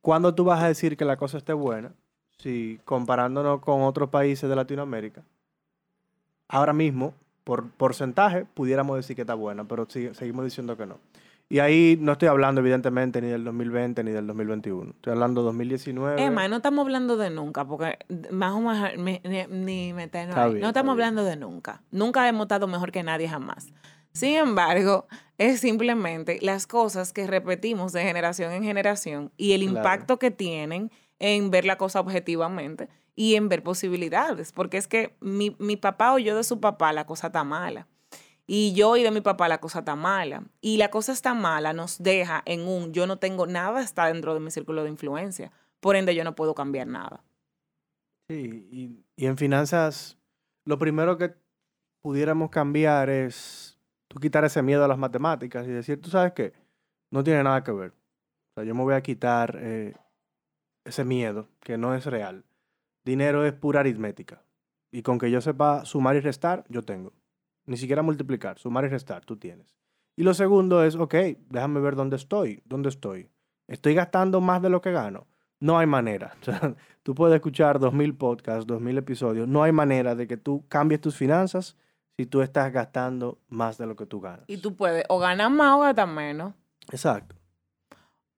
[0.00, 1.92] cuando tú vas a decir que la cosa esté buena?
[2.38, 5.22] Si comparándonos con otros países de Latinoamérica,
[6.48, 10.98] ahora mismo, por porcentaje, pudiéramos decir que está buena, pero seguimos diciendo que no.
[11.48, 14.90] Y ahí no estoy hablando, evidentemente, ni del 2020 ni del 2021.
[14.90, 16.20] Estoy hablando 2019.
[16.20, 17.98] Emma, no estamos hablando de nunca, porque
[18.32, 20.50] más o menos me- ni, ni meternos Está ahí.
[20.54, 21.04] bien, no estamos bien.
[21.06, 21.82] hablando de nunca.
[21.92, 23.68] Nunca hemos estado mejor que nadie jamás.
[24.12, 25.06] Sin embargo,
[25.38, 29.76] es simplemente las cosas que repetimos de generación en generación y el Claro.
[29.76, 34.52] impacto que tienen en ver la cosa objetivamente y en ver posibilidades.
[34.52, 37.86] Porque es que mi, mi papá o yo de su papá, la cosa está mala.
[38.46, 40.44] Y yo y de mi papá la cosa está mala.
[40.60, 44.34] Y la cosa está mala nos deja en un yo no tengo nada, está dentro
[44.34, 45.50] de mi círculo de influencia.
[45.80, 47.22] Por ende, yo no puedo cambiar nada.
[48.28, 50.18] Sí, y, en finanzas,
[50.64, 51.34] lo primero que
[52.02, 53.78] pudiéramos cambiar es
[54.08, 56.52] tú quitar ese miedo a las matemáticas y decir, tú sabes qué,
[57.12, 57.90] no tiene nada que ver.
[57.90, 59.94] O sea, yo me voy a quitar eh,
[60.84, 62.44] ese miedo que no es real.
[63.04, 64.42] Dinero es pura aritmética.
[64.90, 67.12] Y con que yo sepa sumar y restar, yo tengo.
[67.66, 69.74] Ni siquiera multiplicar, sumar y restar, tú tienes.
[70.16, 71.14] Y lo segundo es, ok,
[71.50, 73.28] déjame ver dónde estoy, dónde estoy.
[73.68, 75.26] ¿Estoy gastando más de lo que gano?
[75.60, 76.34] No hay manera.
[76.40, 79.48] O sea, tú puedes escuchar 2.000 podcasts, 2.000 episodios.
[79.48, 81.76] No hay manera de que tú cambies tus finanzas
[82.16, 84.44] si tú estás gastando más de lo que tú ganas.
[84.46, 86.54] Y tú puedes o ganar más o gastar menos.
[86.90, 87.36] Exacto.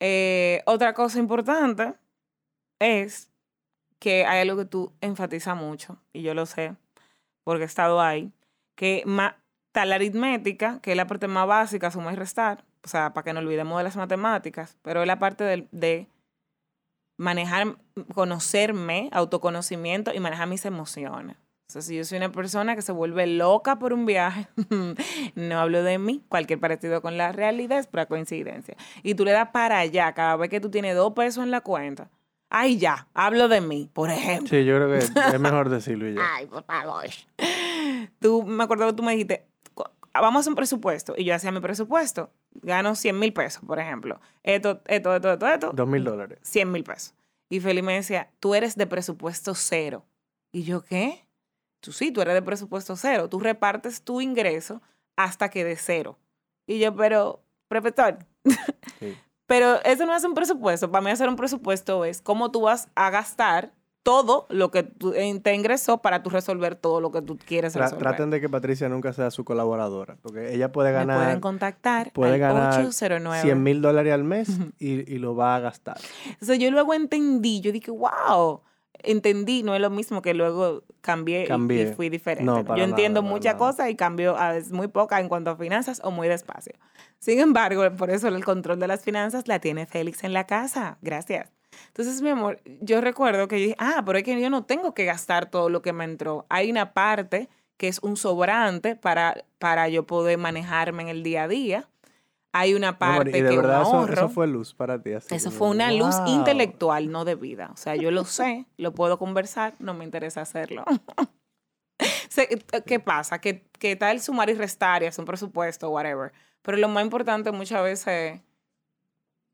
[0.00, 1.94] Eh, otra cosa importante
[2.78, 3.30] es
[3.98, 6.76] que hay algo que tú enfatizas mucho, y yo lo sé,
[7.42, 8.32] porque he estado ahí,
[8.78, 13.24] que la aritmética, que es la parte más básica, sumar y restar, o sea, para
[13.24, 16.06] que no olvidemos de las matemáticas, pero es la parte del- de
[17.18, 17.76] manejar,
[18.14, 21.36] conocerme, autoconocimiento y manejar mis emociones.
[21.68, 24.48] O sea, si yo soy una persona que se vuelve loca por un viaje,
[25.34, 28.76] no hablo de mí, cualquier parecido con la realidad es pura coincidencia.
[29.02, 31.60] Y tú le das para allá cada vez que tú tienes dos pesos en la
[31.60, 32.08] cuenta.
[32.50, 34.48] Ay, ya, hablo de mí, por ejemplo.
[34.48, 34.98] Sí, yo creo que
[35.34, 36.22] es mejor decirlo y ya.
[36.36, 37.04] Ay, por favor.
[38.20, 39.46] Tú, me acuerdo que tú me dijiste,
[40.14, 41.14] vamos a hacer un presupuesto.
[41.16, 42.30] Y yo hacía mi presupuesto.
[42.62, 44.20] Gano 100 mil pesos, por ejemplo.
[44.42, 45.72] Esto, esto, esto, esto, esto.
[45.72, 46.38] Dos mil dólares.
[46.42, 47.14] 100 mil pesos.
[47.48, 50.04] Y Feli me decía, tú eres de presupuesto cero.
[50.52, 51.26] Y yo, ¿qué?
[51.80, 53.28] Tú sí, tú eres de presupuesto cero.
[53.28, 54.82] Tú repartes tu ingreso
[55.16, 56.18] hasta que de cero.
[56.66, 58.18] Y yo, pero, profesor,
[59.46, 60.90] pero eso no es un presupuesto.
[60.90, 63.72] Para mí hacer un presupuesto es cómo tú vas a gastar
[64.08, 67.98] todo lo que eh, te ingresó para tú resolver todo lo que tú quieres resolver.
[67.98, 71.18] Traten de que Patricia nunca sea su colaboradora, porque ella puede ganar...
[71.18, 73.42] Me pueden contactar puede ganar 809.
[73.42, 75.98] 100 mil dólares al mes y, y, lo va a gastar.
[76.24, 78.62] Entonces yo luego entendí, yo dije, wow,
[79.00, 82.64] entendí, no es lo mismo que luego cambié, y, fui diferente.
[82.66, 86.10] yo entiendo muchas cosas y cambio a veces muy poca en cuanto a finanzas o
[86.10, 86.72] muy despacio.
[87.18, 90.96] Sin embargo, por eso el control de las finanzas la tiene Félix en la casa.
[91.02, 91.57] Gracias.
[91.88, 94.94] Entonces, mi amor, yo recuerdo que yo dije, ah, pero es que yo no tengo
[94.94, 96.46] que gastar todo lo que me entró.
[96.48, 101.44] Hay una parte que es un sobrante para, para yo poder manejarme en el día
[101.44, 101.88] a día.
[102.52, 105.10] Hay una parte que verdad, Eso, eso, fue luz para ti.
[105.10, 107.70] eso fue una luz intelectual, no de vida.
[107.72, 110.84] O sea, yo lo sé, lo puedo conversar, no me interesa hacerlo.
[112.86, 113.40] ¿Qué pasa?
[113.40, 116.32] Que, que tal sumar y restar y hacer un presupuesto, whatever.
[116.62, 118.40] Pero lo más importante muchas veces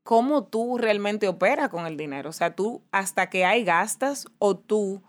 [0.05, 2.29] cómo tú realmente operas con el dinero.
[2.29, 5.01] O sea, tú hasta que hay gastas o tú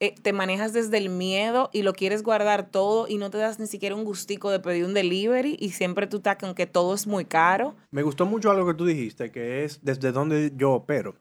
[0.00, 3.60] eh, te manejas desde el miedo y lo quieres guardar todo y no te das
[3.60, 6.94] ni siquiera un gustico de pedir un delivery y siempre tú estás con que todo
[6.94, 7.76] es muy caro.
[7.92, 11.14] Me gustó mucho algo que tú dijiste, que es desde donde yo opero.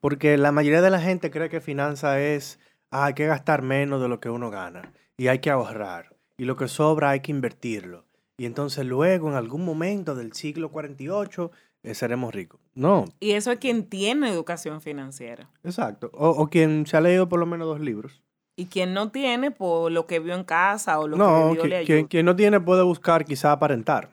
[0.00, 2.58] Porque la mayoría de la gente cree que finanza es,
[2.90, 6.46] ah, hay que gastar menos de lo que uno gana y hay que ahorrar y
[6.46, 8.06] lo que sobra hay que invertirlo.
[8.36, 11.56] Y entonces luego, en algún momento del siglo 48, eh,
[11.94, 12.60] seremos ricos.
[12.74, 13.04] No.
[13.20, 15.50] Y eso es quien tiene educación financiera.
[15.64, 16.10] Exacto.
[16.14, 18.22] O, quien se ha leído por lo menos dos libros.
[18.54, 21.84] Y quien no tiene, por lo que vio en casa o lo que vio le
[21.84, 24.10] quien, quien, no tiene puede buscar quizá aparentar,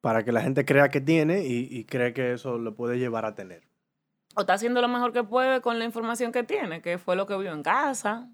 [0.00, 3.34] para que la gente crea que tiene y, cree que eso lo puede llevar a
[3.34, 3.62] tener.
[4.34, 7.26] O está haciendo lo mejor que puede con la información que tiene, que fue lo
[7.26, 8.28] que vio en casa,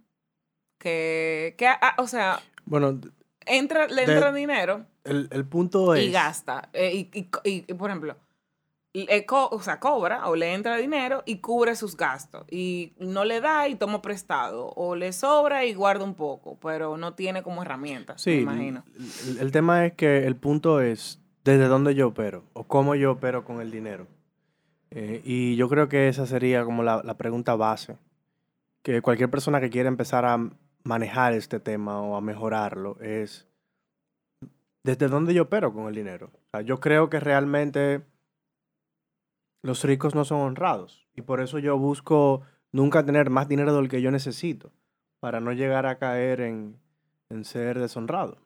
[0.79, 2.99] que, que ah, o sea, bueno,
[3.47, 4.87] entra, le entra dinero.
[5.05, 6.05] El, el, punto es...
[6.05, 6.71] Y gasta.
[6.73, 8.17] Eh, y, y, por ejemplo,
[9.31, 12.45] o sea, cobra o le entra dinero y cubre sus gastos.
[12.51, 14.73] Y no le da y toma prestado.
[14.77, 18.85] O le sobra y guarda un poco, pero no tiene como herramientas, sí, me imagino.
[19.39, 23.45] El, tema es que el punto es desde dónde yo opero o cómo yo opero
[23.45, 24.07] con el dinero.
[24.91, 27.97] Eh, y yo creo que esa sería como la, la pregunta base.
[28.83, 30.39] Que cualquier persona que quiera empezar a
[30.85, 33.49] manejar este tema o a mejorarlo es
[34.85, 36.31] desde dónde yo opero con el dinero.
[36.35, 38.03] O sea, yo creo que realmente
[39.65, 41.09] los ricos no son honrados.
[41.15, 44.73] Y por eso yo busco nunca tener más dinero del que yo necesito,
[45.21, 46.79] para no llegar a caer en,
[47.45, 48.37] ser deshonrado.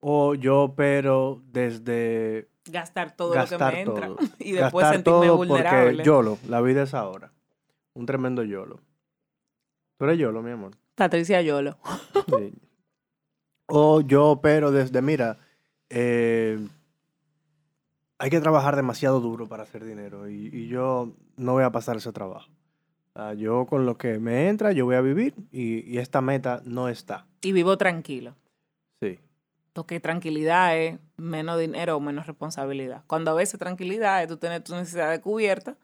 [0.00, 2.48] O yo pero desde...
[2.64, 4.10] Gastar todo lo que me entra
[4.40, 5.90] y después sentirme vulnerable.
[5.92, 7.32] Porque YOLO, la vida es ahora.
[7.94, 8.80] Un tremendo YOLO.
[9.98, 10.72] Tú eres YOLO, mi amor.
[10.96, 11.78] Patricia YOLO.
[13.66, 15.38] O yo pero desde, mira,
[15.90, 16.58] eh,
[18.20, 22.12] hay que trabajar demasiado duro para hacer dinero y, yo no voy a pasar ese
[22.12, 22.50] trabajo.
[23.38, 27.26] yo con lo que me entra, yo voy a vivir y, esta meta no está.
[27.40, 28.36] Y vivo tranquilo.
[29.00, 29.18] Sí.
[29.72, 33.04] Porque tranquilidad es menos dinero o menos responsabilidad.
[33.06, 35.78] Cuando a veces tranquilidad es tú tener tu necesidad de cubierta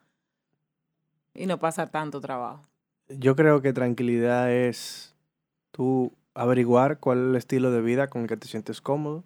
[1.33, 2.63] y no pasar tanto trabajo.
[3.09, 5.15] Yo creo que tranquilidad es
[5.71, 9.25] tú averiguar cuál es el estilo de vida con el que te sientes cómodo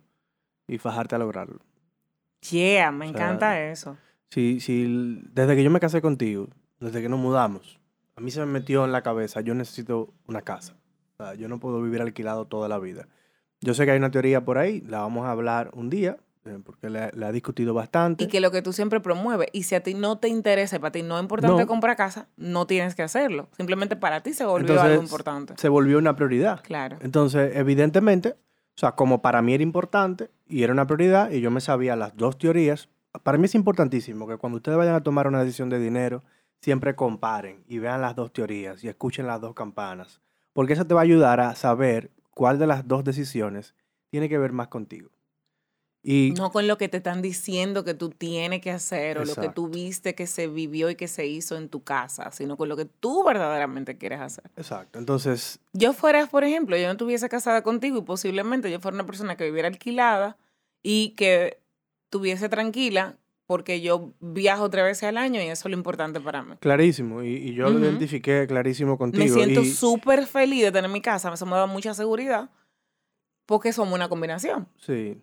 [0.68, 1.58] y fajarte a lograrlo.
[2.50, 3.96] Yeah, me encanta eso.
[4.30, 6.48] Sí, sí, desde que yo me casé contigo,
[6.78, 7.80] desde que nos mudamos,
[8.16, 10.76] a mí se me metió en la cabeza, yo necesito una casa.
[11.18, 13.08] O sea, yo no puedo vivir alquilado toda la vida.
[13.60, 16.58] Yo sé que hay una teoría por ahí, la vamos a hablar un día, eh,
[16.64, 18.24] porque la, ha discutido bastante.
[18.24, 20.92] Y que lo que tú siempre promueves, y si a ti no te interesa, para
[20.92, 23.48] ti no es importante comprar casa, no tienes que hacerlo.
[23.56, 25.54] Simplemente para ti se volvió algo importante.
[25.58, 26.62] Se volvió una prioridad.
[26.62, 26.96] Claro.
[27.00, 28.36] Entonces, evidentemente,
[28.76, 31.96] o sea, como para mí era importante y era una prioridad y yo me sabía
[31.96, 32.88] las dos teorías,
[33.22, 36.22] para mí es importantísimo que cuando ustedes vayan a tomar una decisión de dinero,
[36.60, 40.20] siempre comparen y vean las dos teorías y escuchen las dos campanas,
[40.52, 43.74] porque eso te va a ayudar a saber cuál de las dos decisiones
[44.10, 45.10] tiene que ver más contigo.
[46.02, 49.34] Y No con lo que te están diciendo que tú tienes que hacer o lo
[49.34, 52.70] que tú viste que se vivió y que se hizo en tu casa, sino con
[52.70, 54.44] lo que tú verdaderamente quieres hacer.
[54.56, 54.98] exacto.
[54.98, 59.04] Entonces, Yo fuera, por ejemplo, yo no estuviese casada contigo y posiblemente yo fuera una
[59.04, 60.38] persona que viviera alquilada
[60.82, 61.60] y que
[62.04, 66.42] estuviese tranquila porque yo viajo tres veces al año y eso es lo importante para
[66.42, 66.54] mí.
[66.60, 67.22] clarísimo.
[67.22, 69.22] Y, y yo lo identifiqué clarísimo contigo.
[69.24, 72.48] Me siento y- súper feliz de tener mi casa, eso me da mucha seguridad
[73.44, 74.66] porque somos una combinación.
[74.78, 75.20] Sí.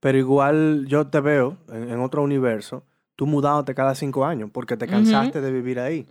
[0.00, 2.84] Pero igual yo te veo en, en otro universo,
[3.16, 6.06] tú mudándote cada cinco años porque te cansaste de vivir ahí.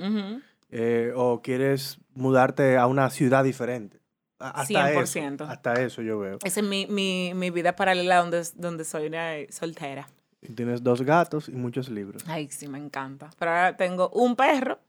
[0.72, 4.00] Eh, o quieres mudarte a una ciudad diferente.
[4.38, 5.34] Hasta 100%.
[5.34, 6.38] Eso, hasta eso yo veo.
[6.46, 10.08] Esa es mi, mi, mi vida paralela donde, donde soy una soltera.
[10.42, 12.24] Y tienes dos gatos y muchos libros.
[12.28, 13.30] Ay, sí, me encanta.
[13.38, 14.80] Pero ahora tengo un perro,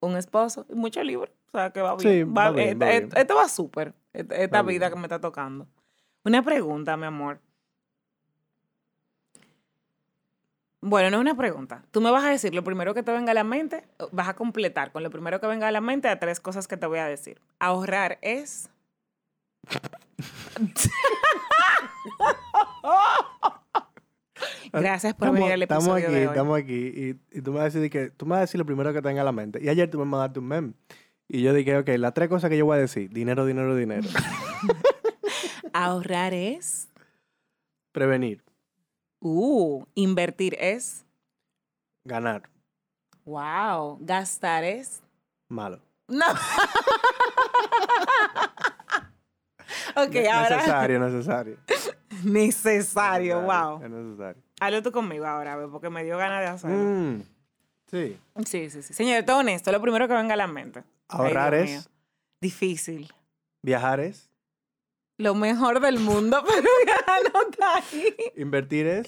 [0.00, 1.30] un esposo y muchos libros.
[1.48, 2.34] O sea, que va Sí, bien.
[2.34, 3.08] va bien, esta, va bien.
[3.14, 3.92] esto va súper.
[4.12, 4.92] Esta, esta Va vida bien.
[4.92, 5.66] que me está tocando.
[6.24, 7.40] Una pregunta, mi amor.
[10.88, 11.82] Bueno, no es una pregunta.
[11.90, 13.82] Tú me vas a decir lo primero que te venga a la mente,
[14.12, 16.76] vas a completar con lo primero que venga a la mente a tres cosas que
[16.76, 17.40] te voy a decir.
[17.58, 18.70] Ahorrar es...
[24.72, 26.28] Gracias por venir al estamos episodio aquí, de hoy.
[26.28, 26.92] estamos aquí.
[26.94, 28.92] Y, y tú me vas a decir que tú me vas a decir lo primero
[28.92, 29.58] que tenga a la mente.
[29.60, 30.74] Y ayer tú me mandaste un meme.
[31.26, 34.08] Y yo dije, ok, las tres cosas que yo voy a decir: dinero, dinero, dinero.
[35.72, 36.88] Ahorrar es...
[37.90, 38.44] Prevenir,
[39.20, 41.04] Uh, invertir es...
[42.04, 42.42] ganar,
[43.24, 45.02] Wow, gastar es...
[45.48, 45.80] malo.
[46.06, 46.26] No.
[49.96, 50.56] ok, ahora...
[50.56, 51.56] Necesario, necesario.
[52.24, 53.82] Necesario, wow.
[53.82, 54.42] Es necesario.
[54.60, 56.76] Hazlo tú conmigo ahora, porque me dio ganas de hacerlo.
[56.76, 57.22] Mm,
[57.90, 58.18] sí.
[58.46, 58.94] Sí, sí, sí.
[58.94, 60.82] Señor, todo honesto, lo primero que venga a la mente.
[61.08, 61.80] Ahorrar es, mío.
[62.40, 63.12] Difícil.
[63.62, 64.30] viajar es,
[65.18, 68.14] Lo mejor del mundo, pero ya no está ahí.
[68.36, 69.06] invertir es,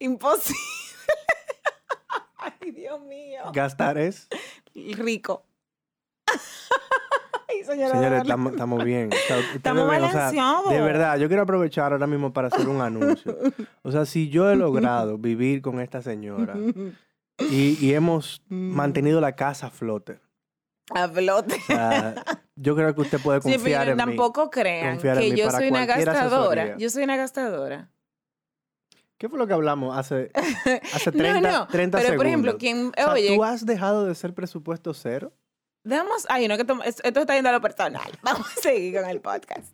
[0.00, 0.58] Imposible.
[2.38, 3.42] Ay, Dios mío.
[3.52, 4.28] gastar es.
[4.74, 5.46] Rico.
[7.48, 9.10] Ay, señora, Señores, estamos, bien.
[9.12, 10.32] O sea, ustedes Estamos ven, o sea,
[10.68, 13.36] de verdad, yo quiero aprovechar ahora mismo para hacer un anuncio.
[13.82, 16.56] O sea, si yo he logrado vivir con esta señora
[17.38, 20.18] y, y hemos mantenido la casa a flote,
[20.90, 21.54] A flote.
[21.54, 22.14] o sea,
[22.56, 24.04] yo creo que usted puede Sí, confiar pero en mí.
[24.04, 26.62] tampoco crean que yo soy una gastadora.
[26.62, 26.76] asesoría.
[26.78, 27.90] Yo soy una gastadora.
[29.16, 30.30] ¿Qué fue lo que hablamos hace,
[30.92, 31.66] hace 30, no, no.
[31.68, 35.32] 30 pero, por ejemplo, quien, O sea, oye, ¿tú has dejado de ser presupuesto cero?
[35.84, 38.10] Damos, ay, no, que esto está yendo a lo personal.
[38.22, 39.72] Vamos a seguir con el podcast.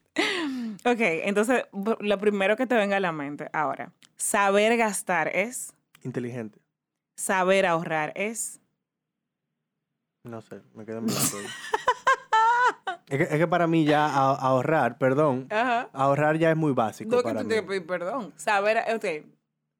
[0.85, 1.65] Ok, entonces,
[2.01, 6.61] lo primero que te venga a la mente ahora, saber gastar es, Inteligente.
[7.17, 8.60] saber ahorrar es.
[10.25, 11.37] No sé, me quedo en blanco.
[13.09, 15.89] es, que, es que para mí ya a- ahorrar, perdón, Ajá.
[15.93, 17.49] ahorrar ya es muy básico No que para tú mí.
[17.49, 18.33] tienes que pedir perdón.
[18.37, 19.05] Saber, ok.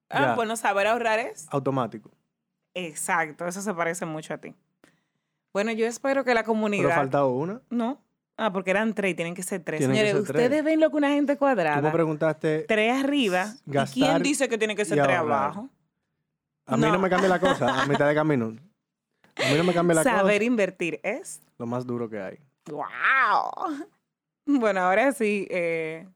[0.09, 0.35] Ah, Ya.
[0.35, 1.47] bueno, saber ahorrar es.
[1.51, 2.11] Automático.
[2.75, 4.55] Exacto, eso se parece mucho a ti.
[5.53, 6.95] Bueno, yo espero que la Pero comunidad.
[6.97, 7.61] falta una.
[7.71, 8.01] No.
[8.37, 9.79] Ah, porque eran tres, tienen que ser tres.
[9.81, 10.45] Tienen que Señores, ser tres.
[10.47, 11.93] ustedes ven lo que una gente Tú me cuadrada.
[11.93, 13.47] preguntaste, Tres arriba.
[13.67, 15.69] ¿Y quién Gastar dice que tiene que ser y tres abajo?
[16.67, 16.99] a mí no No.
[17.01, 18.57] me cambia la cosa a mitad de camino.
[19.47, 20.45] A mí no me cambia la Saber cosa.
[20.45, 21.41] invertir es.
[21.59, 22.39] Lo más duro que hay.
[22.71, 23.87] ¡Wow!
[24.47, 25.47] Bueno, ahora sí.
[25.51, 26.07] Eh,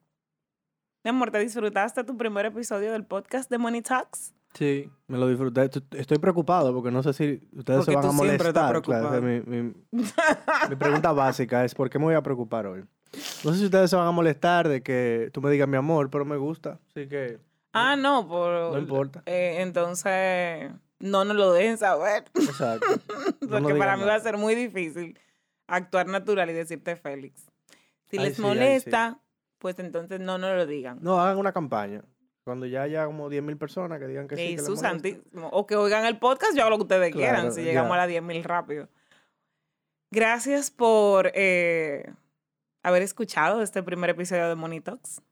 [1.04, 4.32] mi amor, ¿te disfrutaste tu primer episodio del podcast de Money Talks?
[4.54, 5.68] Sí, me lo disfruté.
[5.96, 8.82] Estoy preocupado porque no sé si ustedes Porque se van a molestar.
[8.82, 12.84] Claro, mi- mi pregunta básica es ¿por qué me voy a preocupar hoy?
[13.44, 16.08] No sé si ustedes se van a molestar de que tú me digas mi amor,
[16.10, 16.78] pero me gusta.
[16.90, 17.38] Así que
[17.72, 18.72] Ah, no, por.
[18.72, 19.22] no importa.
[19.26, 22.24] eh, entonces, no nos lo dejen saber.
[22.34, 22.86] Exacto.
[23.40, 25.18] No Porque para mí va a ser muy difícil
[25.66, 27.47] actuar natural y decirte Félix.
[28.07, 29.20] Si Ay, les sí, ay, molesta,
[29.59, 30.99] pues entonces no nos lo digan.
[31.03, 32.03] No, hagan una campaña.
[32.42, 34.57] Cuando ya haya como 10.000 personas que digan que sí.
[34.57, 35.20] que les molesta.
[35.51, 38.03] O que oigan el podcast, yo hago lo que ustedes quieran, si llegamos ya.
[38.03, 38.88] a las 10.000 rápido.
[40.11, 42.12] Gracias por eh,
[42.82, 45.22] haber escuchado este primer episodio de Talks.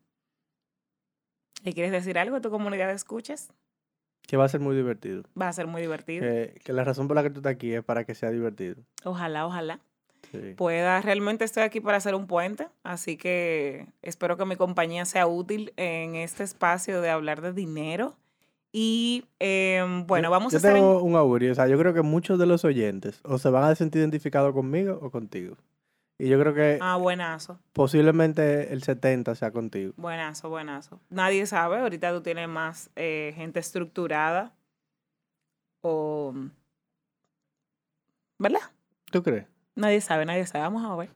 [1.62, 3.52] ¿Le quieres decir algo a tu comunidad de escuchas?
[4.26, 5.24] Que va a ser muy divertido.
[5.40, 6.22] Va a ser muy divertido.
[6.22, 8.76] Que, que la razón por la que tú estás aquí es para que sea divertido.
[9.04, 9.80] Ojalá, ojalá.
[10.30, 10.54] Sí.
[10.56, 11.00] pueda.
[11.02, 15.72] Realmente estoy aquí para hacer un puente, así que espero que mi compañía sea útil
[15.76, 18.14] en este espacio de hablar de dinero.
[18.70, 20.70] Y em, bueno, vamos yo a hacer...
[20.70, 21.52] en- tengo un augurio.
[21.52, 24.54] O sea, yo creo que muchos de los oyentes o se van a sentir identificados
[24.54, 25.56] conmigo o contigo.
[26.22, 29.92] Y yo creo que Ah, buenazo, posiblemente el 70 sea contigo.
[29.96, 31.00] buenazo, buenazo.
[31.10, 34.54] Nadie sabe, ahorita tú tienes más eh, gente estructurada
[35.80, 36.32] o...
[38.38, 38.60] ¿Verdad?
[39.10, 39.46] ¿Tú crees?
[39.74, 40.62] Nadie sabe, nadie sabe.
[40.62, 41.10] Vamos a ver.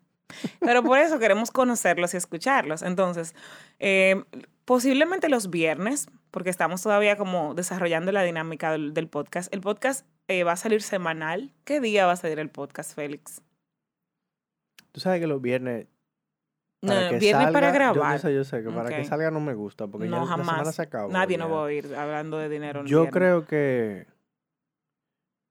[0.59, 2.83] Pero por eso queremos conocerlos y escucharlos.
[2.83, 3.37] Entonces,
[3.79, 4.25] eh,
[4.65, 9.55] posiblemente los viernes, porque estamos todavía como desarrollando la dinámica del, del podcast.
[9.55, 11.53] El podcast eh, va a salir semanal.
[11.63, 13.41] ¿Qué día va a salir el podcast, Félix?
[14.97, 15.87] Tú sabes que los viernes.
[16.81, 18.17] No, para que viernes para salga- yo- grabar.
[18.17, 20.31] Yo, sé, yo sé que para que salga no me gusta, porque ya no, la
[20.37, 20.75] semana jamás.
[20.75, 21.13] se acabó.
[21.13, 21.45] Nadie ya.
[21.45, 22.81] nos va a oír hablando de dinero.
[22.87, 23.13] Yo viernes.
[23.13, 24.07] creo que.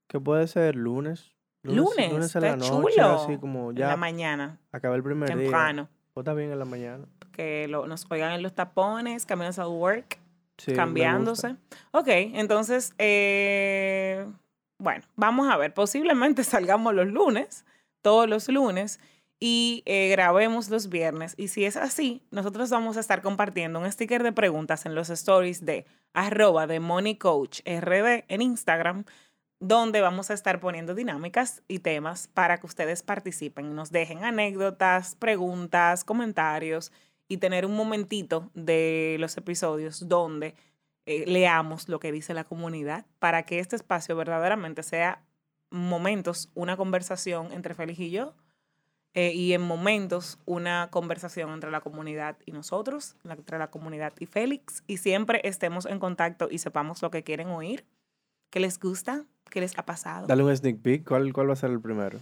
[0.07, 1.35] Que puede ser lunes.
[1.61, 3.23] Lunes, Lunes en la noche, chulo.
[3.23, 5.37] así como En la ya mañana, acabé el primer día.
[5.37, 5.89] temprano.
[6.15, 7.05] O bien en la mañana.
[7.31, 10.17] Que lo- nos oigan en los tapones, caminos al work.
[10.57, 11.55] Sí, cambiándose.
[11.91, 14.25] Ok, entonces, eh,
[14.79, 17.63] bueno, vamos a ver, posiblemente salgamos los lunes,
[18.01, 18.99] todos los lunes,
[19.39, 21.33] y eh, grabemos los viernes.
[21.37, 25.09] Y si es así, nosotros vamos a estar compartiendo un sticker de preguntas en los
[25.09, 29.05] stories de arroba de Money Coach RD en Instagram,
[29.59, 35.15] donde vamos a estar poniendo dinámicas y temas para que ustedes participen, nos dejen anécdotas,
[35.15, 36.91] preguntas, comentarios
[37.27, 40.55] y tener un momentito de los episodios donde
[41.05, 45.23] eh, leamos lo que dice la comunidad para que este espacio verdaderamente sea
[45.71, 48.35] momentos una conversación entre Félix y yo
[49.15, 54.25] eh, y en momentos una conversación entre la comunidad y nosotros, entre la comunidad y
[54.27, 57.85] Félix y siempre estemos en contacto y sepamos lo que quieren oír,
[58.51, 60.27] qué les gusta, qué les ha pasado.
[60.27, 61.07] Dale un sneak peek.
[61.07, 62.19] ¿Cuál, ¿Cuál va a ser el primero?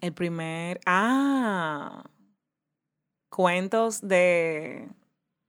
[0.00, 0.80] El primer.
[0.84, 2.04] Ah.
[3.30, 4.88] Cuentos de.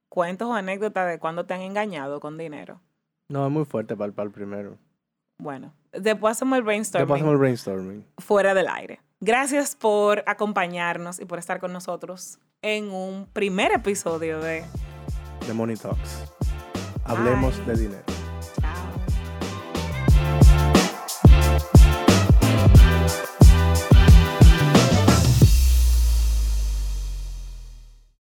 [0.09, 2.79] Cuentos o anécdotas de cuando te han engañado con dinero.
[3.29, 4.77] No, es muy fuerte para, el- para el primero.
[5.39, 8.05] Bueno, después hacemos el brainstorming Después hacemos el brainstorming.
[8.19, 9.01] fuera del aire.
[9.22, 14.63] Gracias por acompañarnos y por estar con nosotros en un primer episodio de
[15.47, 16.34] De Money Talks.
[17.05, 17.76] Hablemos Bye.
[17.76, 18.14] de dinero.